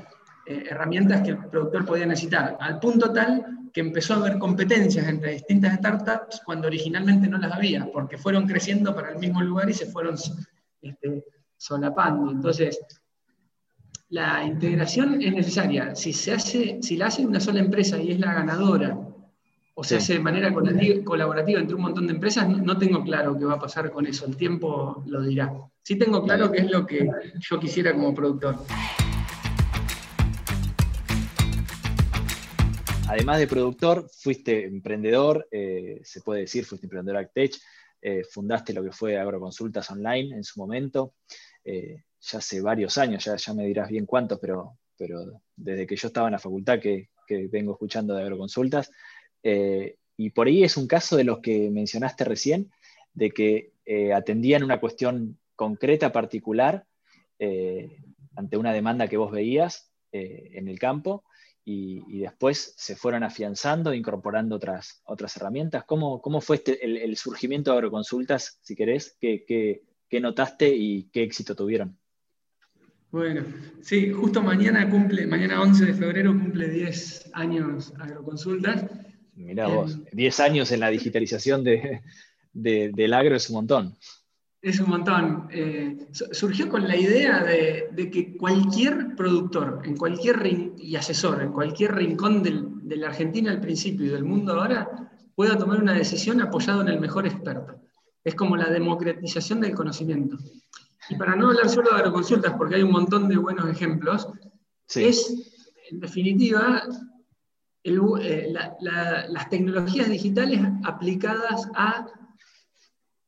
herramientas 0.50 1.24
que 1.24 1.32
el 1.32 1.38
productor 1.40 1.86
podía 1.86 2.06
necesitar, 2.06 2.56
al 2.62 2.80
punto 2.80 3.12
tal 3.12 3.57
que 3.74 3.82
empezó 3.82 4.14
a 4.14 4.18
haber 4.18 4.38
competencias 4.38 5.08
entre 5.08 5.34
distintas 5.34 5.76
startups 5.76 6.42
cuando 6.46 6.68
originalmente 6.68 7.28
no 7.28 7.38
las 7.38 7.52
había, 7.52 7.86
porque 7.92 8.18
fueron 8.18 8.48
creciendo 8.48 8.96
para 8.96 9.12
el 9.12 9.20
mismo 9.20 9.42
lugar 9.42 9.70
y 9.70 9.74
se 9.74 9.88
fueron 9.88 10.16
este, 10.82 11.24
solapando. 11.58 12.32
Entonces, 12.32 12.80
la 14.10 14.44
integración 14.46 15.22
es 15.22 15.34
necesaria. 15.34 15.96
Si, 15.96 16.14
se 16.14 16.34
hace, 16.34 16.80
si 16.82 16.98
la 16.98 17.08
hace 17.08 17.26
una 17.26 17.40
sola 17.40 17.60
empresa 17.60 17.98
y 17.98 18.12
es 18.12 18.20
la 18.20 18.34
ganadora, 18.34 18.98
o 19.80 19.84
se 19.84 19.98
hace 19.98 20.14
de 20.14 20.20
manera 20.20 20.52
colaborativa 21.04 21.60
entre 21.60 21.76
un 21.76 21.84
montón 21.84 22.08
de 22.08 22.14
empresas, 22.14 22.50
no, 22.50 22.78
tengo 22.80 23.04
claro 23.04 23.38
qué 23.38 23.46
va 23.46 23.54
a 23.54 23.60
pasar 23.60 23.92
con 23.92 24.08
eso. 24.08 24.26
El 24.26 24.36
tiempo 24.36 25.04
lo 25.06 25.22
dirá. 25.22 25.54
Sí 25.84 25.98
tengo 25.98 26.24
claro 26.24 26.52
qué 26.52 26.62
es 26.62 26.72
lo 26.72 26.86
que 26.86 27.08
yo 27.40 27.60
quisiera 27.60 27.94
como 27.94 28.16
productor. 28.16 28.56
Además 33.10 33.40
de 33.40 33.48
productor, 33.48 34.10
fuiste 34.10 34.66
emprendedor, 34.66 35.48
eh, 35.50 36.02
se 36.04 36.20
puede 36.22 36.42
decir, 36.42 36.66
fuiste 36.66 36.88
emprendedor 36.88 37.22
Actech, 37.22 37.56
eh, 38.02 38.24
fundaste 38.30 38.74
lo 38.74 38.84
que 38.84 38.92
fue 38.92 39.18
Agroconsultas 39.18 39.90
Online 39.92 40.36
en 40.36 40.44
su 40.44 40.60
momento. 40.60 41.14
Eh, 41.64 42.04
ya 42.20 42.40
hace 42.40 42.62
varios 42.62 42.98
años, 42.98 43.24
ya, 43.24 43.38
ya 43.38 43.54
me 43.54 43.66
dirás 43.66 43.90
bien 43.90 44.06
cuántos, 44.06 44.40
pero, 44.40 44.78
pero 44.98 45.42
desde 45.56 45.88
que 45.88 45.96
yo 45.96 46.08
estaba 46.08 46.28
en 46.28 46.34
la 46.34 46.40
facultad 46.40 46.80
que, 46.80 47.10
vengo 47.50 47.74
escuchando 47.74 48.16
de 48.16 48.22
agroconsultas. 48.22 48.90
Eh, 49.44 49.98
y 50.16 50.30
por 50.30 50.48
ahí 50.48 50.64
es 50.64 50.78
un 50.78 50.88
caso 50.88 51.18
de 51.18 51.26
los 51.26 51.40
que 51.40 51.70
mencionaste 51.70 52.24
recién, 52.24 52.72
de 53.14 53.32
que 53.32 53.74
atendían 54.16 54.64
una 54.64 54.80
cuestión 54.80 55.38
concreta, 55.56 56.14
particular, 56.14 56.86
ante 58.36 58.56
una 58.56 58.72
demanda 58.72 59.10
que 59.10 59.18
vos 59.18 59.30
veías 59.32 59.92
en 60.14 60.70
el 60.70 60.80
campo, 60.80 61.26
y, 61.70 62.20
después 62.20 62.74
se 62.78 62.96
fueron 62.96 63.24
afianzando, 63.24 63.94
incorporando 63.94 64.56
otras, 64.56 65.02
otras 65.04 65.36
herramientas. 65.36 65.84
¿Cómo, 65.84 66.22
cómo 66.22 66.40
fue 66.40 66.56
este, 66.56 67.04
el, 67.04 67.18
surgimiento 67.18 67.72
de 67.72 67.78
agroconsultas, 67.78 68.60
si 68.62 68.74
querés? 68.74 69.18
¿Qué, 69.20 69.44
qué 70.08 70.22
notaste 70.22 70.74
y 70.74 71.10
qué 71.12 71.24
éxito 71.24 71.56
tuvieron? 71.56 71.98
Bueno, 73.12 73.44
sí, 73.82 74.12
justo 74.12 74.42
mañana 74.42 74.90
cumple, 74.90 75.28
mañana 75.28 75.62
11 75.62 75.88
de 75.88 75.94
febrero 75.94 76.32
cumple 76.32 76.70
10 76.70 77.32
años 77.34 77.94
Agroconsultas. 78.00 78.86
Mirá 79.36 79.68
vos, 79.68 80.00
10 80.14 80.40
años 80.40 80.72
en 80.72 80.80
la 80.80 80.90
digitalización 80.90 81.66
de, 81.66 82.02
del 82.54 83.14
agro 83.14 83.36
es 83.36 83.50
un 83.50 83.56
montón. 83.56 83.98
Es 84.62 84.80
un 84.80 84.90
montón. 84.90 85.48
Eh, 85.52 86.08
surgió 86.12 86.68
con 86.68 86.88
la 86.88 86.96
idea 86.96 87.44
de, 87.44 88.10
que 88.12 88.36
cualquier 88.36 89.16
productor, 89.16 89.82
en 89.86 89.96
cualquier 89.96 90.46
y 90.78 90.96
asesor, 90.96 91.42
en 91.44 91.52
cualquier 91.52 91.96
rincón 91.96 92.42
de 92.44 92.96
la 92.98 93.08
Argentina 93.08 93.52
al 93.52 93.62
principio 93.62 94.08
y 94.08 94.10
del 94.10 94.26
mundo 94.26 94.54
ahora, 94.54 95.12
pueda 95.36 95.58
tomar 95.58 95.82
una 95.82 95.94
decisión 95.94 96.42
apoyado 96.42 96.82
en 96.82 96.88
el 96.88 97.00
mejor 97.00 97.28
experto. 97.28 97.80
Es 98.24 98.34
como 98.34 98.58
la 98.58 98.70
democratización 98.70 99.62
del 99.62 99.76
conocimiento. 99.76 100.38
Y 101.10 101.16
para 101.16 101.36
no 101.36 101.50
hablar 101.50 101.70
solo 101.70 101.92
de 101.92 101.98
agroconsultas, 101.98 102.54
porque 102.58 102.76
hay 102.76 102.84
un 102.84 102.92
montón 102.92 103.30
de 103.30 103.38
buenos 103.38 103.70
ejemplos, 103.70 104.28
es, 104.96 105.72
en 105.92 106.00
definitiva, 106.00 106.84
eh, 107.84 108.54
las 108.54 109.50
tecnologías 109.50 110.10
digitales 110.10 110.60
aplicadas 110.84 111.70
a 111.76 112.08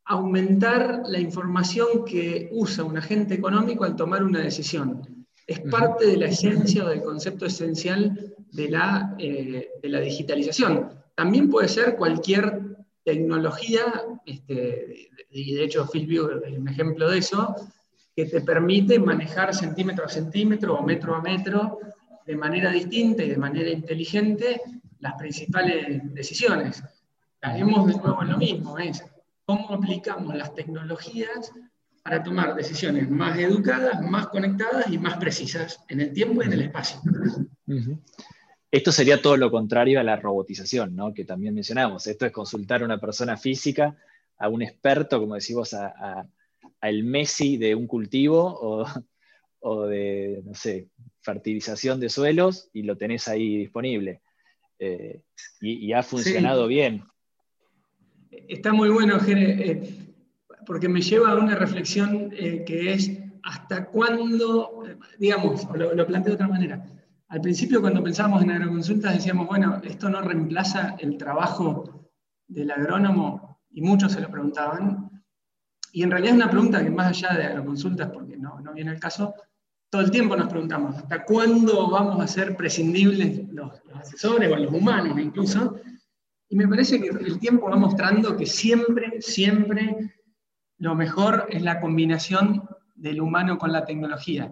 aumentar 0.09 1.03
la 1.05 1.19
información 1.19 2.03
que 2.03 2.49
usa 2.51 2.83
un 2.83 2.97
agente 2.97 3.35
económico 3.35 3.83
al 3.83 3.95
tomar 3.95 4.23
una 4.23 4.39
decisión. 4.39 5.25
Es 5.45 5.59
parte 5.59 6.07
de 6.07 6.17
la 6.17 6.25
esencia 6.25 6.83
o 6.83 6.89
del 6.89 7.03
concepto 7.03 7.45
esencial 7.45 8.33
de 8.51 8.69
la, 8.69 9.15
eh, 9.19 9.69
de 9.81 9.89
la 9.89 9.99
digitalización. 9.99 10.89
También 11.13 11.47
puede 11.47 11.67
ser 11.67 11.95
cualquier 11.95 12.59
tecnología, 13.03 13.83
este, 14.25 15.09
y 15.29 15.53
de 15.53 15.63
hecho 15.63 15.87
Philview 15.87 16.27
es 16.43 16.57
un 16.57 16.67
ejemplo 16.67 17.07
de 17.07 17.19
eso, 17.19 17.55
que 18.15 18.25
te 18.25 18.41
permite 18.41 18.97
manejar 18.97 19.53
centímetro 19.53 20.05
a 20.05 20.09
centímetro 20.09 20.73
o 20.73 20.83
metro 20.83 21.15
a 21.15 21.21
metro 21.21 21.79
de 22.25 22.35
manera 22.35 22.71
distinta 22.71 23.23
y 23.23 23.29
de 23.29 23.37
manera 23.37 23.69
inteligente 23.69 24.59
las 25.01 25.13
principales 25.13 26.01
decisiones. 26.15 26.81
Caemos 27.39 27.85
de 27.85 27.93
nuevo 27.93 28.23
en 28.23 28.31
lo 28.31 28.37
mismo, 28.37 28.77
es 28.79 29.03
cómo 29.49 29.73
aplicamos 29.73 30.35
las 30.35 30.53
tecnologías 30.53 31.51
para 32.03 32.21
tomar 32.21 32.53
decisiones 32.53 33.09
más 33.09 33.35
educadas, 33.39 33.99
más 33.99 34.27
conectadas 34.27 34.91
y 34.91 34.99
más 34.99 35.17
precisas 35.17 35.83
en 35.87 36.01
el 36.01 36.13
tiempo 36.13 36.43
y 36.43 36.45
en 36.45 36.53
el 36.53 36.61
espacio. 36.61 37.01
Esto 38.69 38.91
sería 38.91 39.19
todo 39.19 39.37
lo 39.37 39.49
contrario 39.49 39.99
a 39.99 40.03
la 40.03 40.17
robotización, 40.17 40.95
¿no? 40.95 41.15
que 41.15 41.25
también 41.25 41.55
mencionamos. 41.55 42.05
Esto 42.05 42.27
es 42.27 42.31
consultar 42.31 42.83
a 42.83 42.85
una 42.85 42.99
persona 42.99 43.37
física, 43.37 43.97
a 44.37 44.49
un 44.49 44.61
experto, 44.61 45.19
como 45.19 45.33
decimos, 45.33 45.73
a, 45.73 46.27
el 46.83 47.03
Messi 47.03 47.57
de 47.57 47.73
un 47.73 47.87
cultivo 47.87 48.85
o, 49.61 49.87
de, 49.87 50.43
no 50.45 50.53
sé, 50.53 50.89
fertilización 51.21 51.99
de 51.99 52.09
suelos 52.09 52.69
y 52.71 52.83
lo 52.83 52.97
tenés 52.97 53.27
ahí 53.27 53.57
disponible. 53.57 54.21
Eh, 54.77 55.23
y, 55.59 55.91
ha 55.91 56.03
funcionado 56.03 56.67
bien. 56.67 57.03
Está 58.31 58.73
muy 58.73 58.89
bueno, 58.89 59.19
Jere, 59.19 59.71
eh, 59.71 60.13
porque 60.65 60.87
me 60.87 61.01
lleva 61.01 61.31
a 61.31 61.35
una 61.35 61.55
reflexión 61.55 62.29
eh, 62.31 62.63
que 62.65 62.93
es 62.93 63.11
hasta 63.43 63.85
cuándo, 63.85 64.83
digamos, 65.17 65.67
lo, 65.75 65.93
lo 65.93 66.05
planteo 66.05 66.31
de 66.31 66.35
otra 66.35 66.47
manera, 66.47 66.85
al 67.29 67.41
principio 67.41 67.79
cuando 67.79 68.03
pensábamos 68.03 68.41
en 68.41 68.51
agroconsultas 68.51 69.13
decíamos, 69.13 69.47
bueno, 69.47 69.79
esto 69.83 70.09
no 70.09 70.19
reemplaza 70.21 70.95
el 70.97 71.15
trabajo 71.15 72.09
del 72.47 72.71
agrónomo 72.71 73.59
y 73.69 73.81
muchos 73.81 74.13
se 74.13 74.21
lo 74.21 74.31
preguntaban. 74.31 75.23
Y 75.91 76.01
en 76.01 76.09
realidad 76.09 76.31
es 76.31 76.41
una 76.41 76.49
pregunta 76.49 76.83
que 76.83 76.89
más 76.89 77.07
allá 77.07 77.37
de 77.37 77.45
agroconsultas, 77.45 78.09
porque 78.11 78.35
no, 78.35 78.59
no 78.61 78.73
viene 78.73 78.91
el 78.91 78.99
caso, 78.99 79.35
todo 79.91 80.01
el 80.01 80.09
tiempo 80.09 80.35
nos 80.35 80.49
preguntamos, 80.49 80.95
¿hasta 80.95 81.23
cuándo 81.23 81.89
vamos 81.89 82.19
a 82.19 82.27
ser 82.27 82.55
prescindibles 82.55 83.47
los, 83.51 83.79
los 83.85 83.99
asesores 83.99 84.51
o 84.51 84.55
los 84.55 84.73
humanos 84.73 85.19
incluso? 85.19 85.79
Y 86.49 86.55
me 86.55 86.67
parece 86.67 86.99
que 86.99 87.09
el 87.09 87.39
tiempo 87.39 87.69
va 87.69 87.75
mostrando 87.75 88.35
que 88.35 88.45
siempre, 88.45 89.21
siempre 89.21 90.13
lo 90.79 90.95
mejor 90.95 91.47
es 91.49 91.61
la 91.61 91.79
combinación 91.79 92.67
del 92.95 93.21
humano 93.21 93.57
con 93.57 93.71
la 93.71 93.85
tecnología 93.85 94.51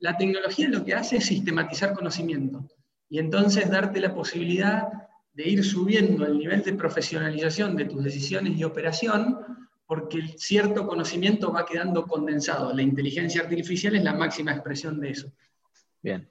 la 0.00 0.16
tecnología 0.16 0.68
lo 0.68 0.84
que 0.84 0.94
hace 0.94 1.18
es 1.18 1.26
sistematizar 1.26 1.92
conocimiento 1.94 2.66
y 3.08 3.18
entonces 3.18 3.70
darte 3.70 4.00
la 4.00 4.14
posibilidad 4.14 4.88
de 5.32 5.48
ir 5.48 5.64
subiendo 5.64 6.26
el 6.26 6.38
nivel 6.38 6.62
de 6.62 6.72
profesionalización 6.72 7.76
de 7.76 7.84
tus 7.84 8.02
decisiones 8.02 8.58
y 8.58 8.64
operación 8.64 9.38
porque 9.86 10.22
cierto 10.36 10.86
conocimiento 10.86 11.52
va 11.52 11.66
quedando 11.66 12.06
condensado. 12.06 12.72
La 12.72 12.82
inteligencia 12.82 13.42
artificial 13.42 13.94
es 13.96 14.04
la 14.04 14.14
máxima 14.14 14.52
expresión 14.52 15.00
de 15.00 15.10
eso. 15.10 15.32
Bien. 16.02 16.28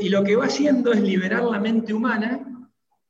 y 0.00 0.08
lo 0.08 0.24
que 0.24 0.36
va 0.36 0.46
haciendo 0.46 0.92
es 0.92 1.00
liberar 1.02 1.44
la 1.44 1.58
mente 1.58 1.92
humana 1.92 2.57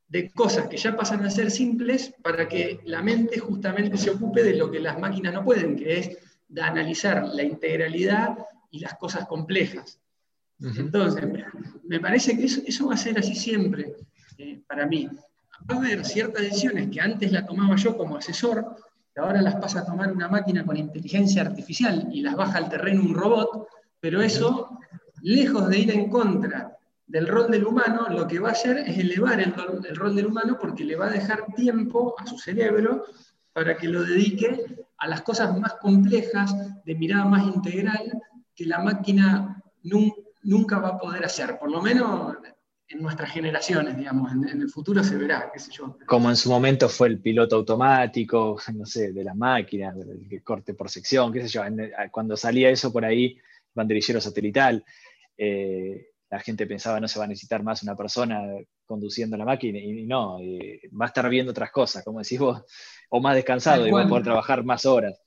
de 0.08 0.30
cosas 0.30 0.68
que 0.68 0.78
ya 0.78 0.96
pasan 0.96 1.24
a 1.24 1.30
ser 1.30 1.50
simples 1.50 2.14
para 2.22 2.48
que 2.48 2.80
la 2.84 3.02
mente 3.02 3.38
justamente 3.38 3.98
se 3.98 4.10
ocupe 4.10 4.42
de 4.42 4.56
lo 4.56 4.70
que 4.70 4.80
las 4.80 4.98
máquinas 4.98 5.34
no 5.34 5.44
pueden, 5.44 5.76
que 5.76 5.98
es 5.98 6.18
de 6.48 6.62
analizar 6.62 7.26
la 7.28 7.42
integralidad 7.42 8.38
y 8.70 8.80
las 8.80 8.94
cosas 8.94 9.26
complejas. 9.26 10.00
Entonces, 10.60 11.24
me 11.84 12.00
parece 12.00 12.36
que 12.36 12.44
eso, 12.44 12.86
va 12.86 12.94
a 12.94 12.96
ser 12.96 13.18
así 13.18 13.34
siempre 13.34 13.94
eh, 14.38 14.60
para 14.66 14.86
mí. 14.86 15.08
Va 15.70 15.74
a 15.74 15.78
haber 15.78 16.04
ciertas 16.04 16.42
decisiones 16.42 16.88
que 16.90 17.00
antes 17.00 17.30
las 17.30 17.46
tomaba 17.46 17.76
yo 17.76 17.96
como 17.96 18.16
asesor, 18.16 18.76
que 19.14 19.20
ahora 19.20 19.42
las 19.42 19.56
pasa 19.56 19.80
a 19.80 19.84
tomar 19.84 20.10
una 20.10 20.28
máquina 20.28 20.64
con 20.64 20.76
inteligencia 20.76 21.42
artificial 21.42 22.08
y 22.10 22.22
las 22.22 22.34
baja 22.34 22.58
al 22.58 22.70
terreno 22.70 23.02
un 23.02 23.14
robot, 23.14 23.68
pero 24.00 24.22
eso, 24.22 24.78
lejos 25.22 25.68
de 25.68 25.78
ir 25.78 25.90
en 25.90 26.08
contra 26.08 26.77
del 27.08 27.26
rol 27.26 27.50
del 27.50 27.66
humano, 27.66 28.06
lo 28.10 28.28
que 28.28 28.38
va 28.38 28.50
a 28.50 28.52
hacer 28.52 28.78
es 28.78 28.98
elevar 28.98 29.40
el, 29.40 29.54
el 29.88 29.96
rol 29.96 30.14
del 30.14 30.26
humano 30.26 30.58
porque 30.60 30.84
le 30.84 30.94
va 30.94 31.06
a 31.06 31.10
dejar 31.10 31.46
tiempo 31.56 32.14
a 32.18 32.26
su 32.26 32.38
cerebro 32.38 33.04
para 33.52 33.76
que 33.76 33.88
lo 33.88 34.04
dedique 34.04 34.86
a 34.98 35.08
las 35.08 35.22
cosas 35.22 35.58
más 35.58 35.74
complejas, 35.74 36.54
de 36.84 36.94
mirada 36.94 37.24
más 37.24 37.46
integral, 37.46 38.20
que 38.54 38.66
la 38.66 38.80
máquina 38.80 39.62
nunca 40.42 40.78
va 40.78 40.90
a 40.90 40.98
poder 40.98 41.24
hacer, 41.24 41.58
por 41.58 41.70
lo 41.70 41.80
menos 41.80 42.36
en 42.88 43.02
nuestras 43.02 43.30
generaciones, 43.30 43.96
digamos, 43.96 44.32
en, 44.32 44.62
el 44.62 44.68
futuro 44.70 45.04
se 45.04 45.16
verá, 45.16 45.50
qué 45.52 45.58
sé 45.58 45.70
yo. 45.72 45.98
Como 46.06 46.30
en 46.30 46.36
su 46.36 46.48
momento 46.48 46.88
fue 46.88 47.08
el 47.08 47.20
piloto 47.20 47.56
automático, 47.56 48.58
no 48.74 48.86
sé, 48.86 49.12
de 49.12 49.24
las 49.24 49.36
máquinas, 49.36 49.94
el 49.96 50.42
corte 50.42 50.74
por 50.74 50.88
sección, 50.88 51.32
qué 51.32 51.42
sé 51.42 51.48
yo, 51.48 51.62
cuando 52.10 52.36
salía 52.36 52.70
eso 52.70 52.92
por 52.92 53.04
ahí, 53.04 53.38
banderillero 53.74 54.20
satelital, 54.20 54.84
eh, 55.36 56.08
la 56.30 56.40
gente 56.40 56.66
pensaba 56.66 57.00
no 57.00 57.08
se 57.08 57.18
va 57.18 57.24
a 57.24 57.28
necesitar 57.28 57.62
más 57.62 57.82
una 57.82 57.96
persona 57.96 58.42
conduciendo 58.84 59.36
la 59.36 59.44
máquina, 59.44 59.78
y, 59.78 60.06
no, 60.06 60.38
va 60.38 61.06
a 61.06 61.08
estar 61.08 61.28
viendo 61.28 61.52
otras 61.52 61.70
cosas, 61.70 62.04
como 62.04 62.20
decís 62.20 62.38
vos, 62.38 62.64
o 63.10 63.20
más 63.20 63.34
descansado, 63.34 63.86
y 63.86 63.90
va 63.90 64.02
a 64.02 64.08
poder 64.08 64.24
trabajar 64.24 64.64
más 64.64 64.84
horas. 64.86 65.20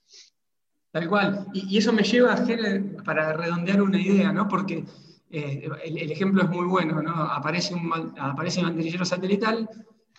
Tal 0.91 1.07
cual. 1.07 1.47
Y, 1.53 1.77
eso 1.77 1.93
me 1.93 2.03
lleva 2.03 2.31
a 2.31 2.35
hacer, 2.35 2.95
para 3.03 3.33
redondear 3.33 3.81
una 3.81 3.99
idea, 3.99 4.31
¿no? 4.31 4.47
Porque 4.47 4.83
eh, 5.31 5.69
el, 5.85 6.11
ejemplo 6.11 6.43
es 6.43 6.49
muy 6.49 6.65
bueno, 6.65 7.01
¿no? 7.01 7.11
Aparece 7.11 7.73
un, 7.73 8.13
aparece 8.19 8.59
el 8.59 8.67
banderillero 8.67 9.05
satelital 9.05 9.69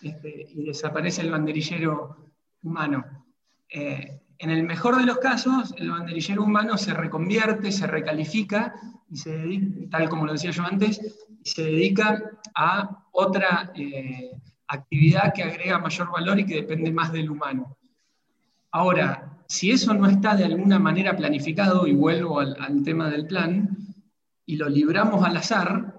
este, 0.01 0.47
y 0.49 0.65
desaparece 0.65 1.21
el 1.21 1.31
banderillero 1.31 2.31
humano. 2.63 3.25
Eh, 3.69 4.22
en 4.39 4.49
el 4.49 4.63
mejor 4.63 4.97
de 4.97 5.05
los 5.05 5.17
casos, 5.17 5.73
el 5.77 5.91
banderillero 5.91 6.43
humano 6.43 6.77
se 6.77 6.93
reconvierte, 6.93 7.71
se 7.71 7.87
recalifica, 7.87 8.73
y 9.09 9.17
se 9.17 9.37
dedica, 9.37 9.89
tal 9.91 10.09
como 10.09 10.25
lo 10.25 10.33
decía 10.33 10.51
yo 10.51 10.63
antes, 10.63 10.99
se 11.43 11.63
dedica 11.63 12.31
a 12.55 13.05
otra 13.11 13.71
eh, 13.75 14.31
actividad 14.67 15.33
que 15.33 15.43
agrega 15.43 15.77
mayor 15.79 16.11
valor 16.11 16.39
y 16.39 16.45
que 16.45 16.55
depende 16.55 16.91
más 16.91 17.11
del 17.11 17.29
humano. 17.29 17.77
Ahora, 18.71 19.37
si 19.47 19.71
eso 19.71 19.93
no 19.93 20.07
está 20.07 20.35
de 20.35 20.45
alguna 20.45 20.79
manera 20.79 21.15
planificado, 21.15 21.85
y 21.85 21.93
vuelvo 21.93 22.39
al, 22.39 22.83
tema 22.83 23.09
del 23.09 23.27
plan, 23.27 23.77
y 24.45 24.55
lo 24.55 24.67
libramos 24.67 25.23
al 25.23 25.37
azar, 25.37 25.92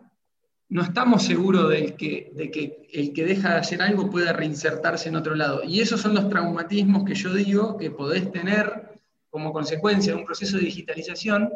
no 0.74 0.82
estamos 0.82 1.22
seguros 1.22 1.70
de 1.70 1.94
que, 1.94 2.32
de 2.34 2.50
que 2.50 2.88
el 2.92 3.12
que 3.12 3.24
deja 3.24 3.50
de 3.50 3.60
hacer 3.60 3.80
algo 3.80 4.10
pueda 4.10 4.32
reinsertarse 4.32 5.08
en 5.08 5.14
otro 5.14 5.36
lado. 5.36 5.62
Y 5.62 5.80
esos 5.80 6.00
son 6.00 6.14
los 6.14 6.28
traumatismos 6.28 7.04
que 7.04 7.14
yo 7.14 7.32
digo 7.32 7.76
que 7.76 7.92
podés 7.92 8.32
tener 8.32 9.00
como 9.30 9.52
consecuencia 9.52 10.12
de 10.12 10.18
un 10.18 10.26
proceso 10.26 10.56
de 10.56 10.64
digitalización 10.64 11.52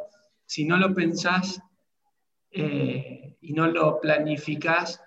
si 0.47 0.65
no 0.65 0.77
lo 0.77 0.95
pensás 0.95 1.61
eh, 2.53 3.37
y 3.41 3.53
no 3.55 3.67
lo 3.67 4.01
planificás 4.01 5.03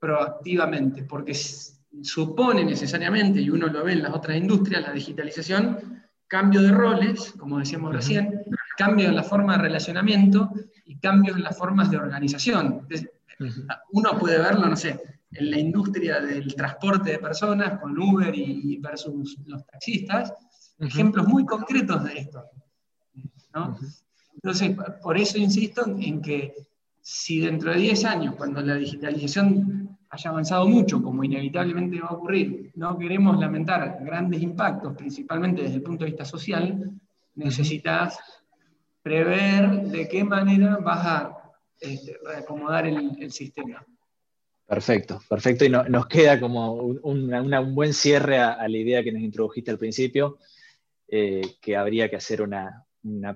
proactivamente, 0.00 1.02
porque 1.02 1.34
supone 1.34 2.64
necesariamente, 2.64 3.42
y 3.42 3.50
uno 3.50 3.66
lo 3.66 3.84
ve 3.84 3.92
en 3.92 4.04
las 4.04 4.14
otras 4.14 4.38
industrias, 4.38 4.80
la 4.80 4.92
digitalización, 4.94 6.02
cambio 6.26 6.62
de 6.62 6.72
roles, 6.72 7.34
como 7.38 7.58
decíamos 7.58 7.92
recién, 7.92 8.42
cambio 8.78 9.08
en 9.08 9.16
la 9.16 9.22
forma 9.22 9.58
de 9.58 9.64
relacionamiento 9.64 10.50
y 10.86 10.96
cambios 10.96 11.36
en 11.36 11.42
las 11.42 11.58
formas 11.58 11.90
de 11.90 11.98
organización. 11.98 12.86
Uno 13.92 14.18
puede 14.18 14.38
verlo, 14.38 14.66
no 14.66 14.76
sé, 14.76 15.00
en 15.32 15.50
la 15.50 15.58
industria 15.58 16.20
del 16.20 16.54
transporte 16.54 17.12
de 17.12 17.18
personas 17.18 17.80
con 17.80 17.98
Uber 17.98 18.34
y 18.34 18.78
versus 18.78 19.38
los 19.46 19.64
taxistas, 19.66 20.34
ejemplos 20.78 21.26
muy 21.26 21.44
concretos 21.44 22.04
de 22.04 22.18
esto. 22.18 22.44
Entonces, 24.34 24.76
por 25.02 25.16
eso 25.16 25.38
insisto 25.38 25.86
en 25.86 26.20
que 26.20 26.54
si 27.00 27.40
dentro 27.40 27.72
de 27.72 27.78
10 27.78 28.04
años, 28.04 28.34
cuando 28.36 28.60
la 28.60 28.74
digitalización 28.74 29.98
haya 30.10 30.30
avanzado 30.30 30.66
mucho, 30.68 31.02
como 31.02 31.24
inevitablemente 31.24 32.00
va 32.00 32.08
a 32.08 32.14
ocurrir, 32.14 32.72
no 32.74 32.98
queremos 32.98 33.38
lamentar 33.38 33.98
grandes 34.02 34.42
impactos, 34.42 34.96
principalmente 34.96 35.62
desde 35.62 35.76
el 35.76 35.82
punto 35.82 36.04
de 36.04 36.10
vista 36.10 36.24
social, 36.24 36.90
necesitas 37.36 38.18
prever 39.02 39.82
de 39.88 40.08
qué 40.08 40.24
manera 40.24 40.78
vas 40.78 41.06
a 41.06 41.39
este, 41.80 42.18
reacomodar 42.22 42.86
el, 42.86 43.32
sistema. 43.32 43.84
Perfecto, 44.66 45.20
perfecto. 45.28 45.64
Y 45.64 45.70
nos 45.70 46.06
queda 46.06 46.38
como 46.38 46.74
un, 46.74 47.74
buen 47.74 47.94
cierre 47.94 48.38
a, 48.38 48.68
la 48.68 48.76
idea 48.76 49.02
que 49.02 49.12
nos 49.12 49.22
introdujiste 49.22 49.70
al 49.70 49.78
principio, 49.78 50.38
eh, 51.08 51.42
que 51.60 51.76
habría 51.76 52.08
que 52.08 52.16
hacer 52.16 52.42
una, 52.42 52.86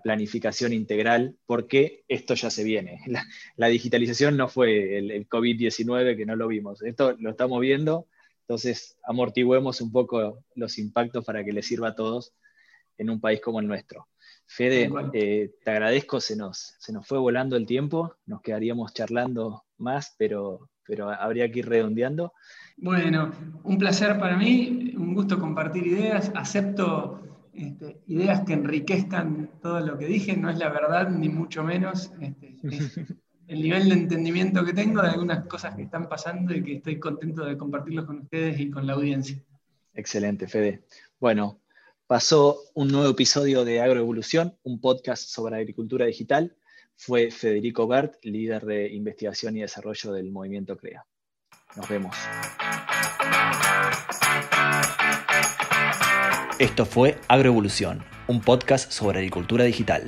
planificación 0.03 0.75
integral, 0.75 1.37
porque 1.47 2.05
esto 2.07 2.35
ya 2.35 2.51
se 2.51 2.65
viene. 2.65 3.01
La, 3.57 3.69
digitalización 3.69 4.37
no 4.37 4.49
fue 4.49 4.99
el, 4.99 5.27
COVID-19 5.27 6.17
que 6.17 6.27
no 6.27 6.37
lo 6.37 6.49
vimos, 6.49 6.83
esto 6.83 7.17
lo 7.19 7.31
estamos 7.31 7.61
viendo, 7.61 8.07
entonces 8.41 8.99
amortiguemos 9.05 9.81
un 9.81 9.91
poco 9.91 10.45
los 10.55 10.79
impactos 10.79 11.25
para 11.25 11.43
que 11.43 11.53
les 11.53 11.67
sirva 11.67 11.89
a 11.89 11.95
todos 11.95 12.35
en 12.99 13.09
un 13.09 13.21
país 13.21 13.41
como 13.41 13.59
el 13.59 13.67
nuestro. 13.67 14.07
Fede, 14.47 14.91
eh, 15.15 15.55
te 15.65 15.71
agradezco, 15.71 16.21
se 16.21 16.37
nos, 16.37 16.77
se 16.79 16.93
nos 16.93 17.07
fue 17.07 17.19
volando 17.19 17.57
el 17.57 17.67
tiempo, 17.67 18.17
nos 18.27 18.41
quedaríamos 18.41 18.93
charlando 18.93 19.65
más, 19.79 20.15
pero 20.19 20.69
pero 20.87 21.11
habría 21.11 21.51
que 21.51 21.61
ir 21.61 21.69
redondeando. 21.69 22.33
Bueno, 22.77 23.33
un 23.65 23.79
placer 23.79 24.19
para 24.19 24.37
mí, 24.37 24.95
un 24.97 25.15
gusto 25.15 25.39
compartir 25.39 25.87
ideas, 25.87 26.31
acepto 26.35 27.21
este, 27.53 28.03
ideas 28.07 28.43
que 28.45 28.53
enriquezcan 28.53 29.51
todo 29.63 29.81
lo 29.81 29.99
que 29.99 30.07
dije, 30.07 30.37
no 30.37 30.51
es 30.51 30.59
la 30.59 30.69
verdad 30.69 31.09
ni 31.09 31.29
mucho 31.29 31.63
menos, 31.63 32.13
este, 32.21 32.57
el 33.47 33.63
nivel 33.63 33.89
de 33.89 33.95
entendimiento 33.95 34.65
que 34.65 34.73
tengo 34.73 35.03
de 35.03 35.09
algunas 35.09 35.47
cosas 35.47 35.75
que 35.75 35.83
están 35.83 36.09
pasando 36.09 36.55
y 36.55 36.63
que 36.63 36.77
estoy 36.77 36.99
contento 36.99 37.45
de 37.45 37.57
compartirlos 37.57 38.07
con 38.07 38.21
ustedes 38.21 38.59
y 38.61 38.71
con 38.71 38.87
la 38.87 38.95
audiencia. 38.95 39.39
Excelente, 39.95 40.49
Fede. 40.49 40.83
Bueno, 41.21 41.61
pasó 42.15 42.61
un 42.75 42.87
nuevo 42.93 43.11
episodio 43.11 43.65
de 43.65 43.81
Agroevolución, 43.81 44.57
un 44.63 44.81
podcast 44.81 45.29
sobre 45.29 45.57
agricultura 45.57 46.07
digital 46.07 46.57
fue 46.95 47.33
Federico 47.33 47.89
Bert, 47.89 48.15
líder 48.23 48.65
de 48.65 48.89
investigación 48.93 49.57
y 49.57 49.63
desarrollo 49.63 50.13
del 50.13 50.31
movimiento 50.31 50.77
CREA. 50.77 51.05
Nos 51.75 51.89
vemos. 51.89 52.17
Esto 56.61 56.87
fue 56.87 57.19
Agroevolución, 57.27 58.05
un 58.29 58.41
podcast 58.41 58.93
sobre 58.93 59.19
agricultura 59.19 59.65
digital. 59.65 60.05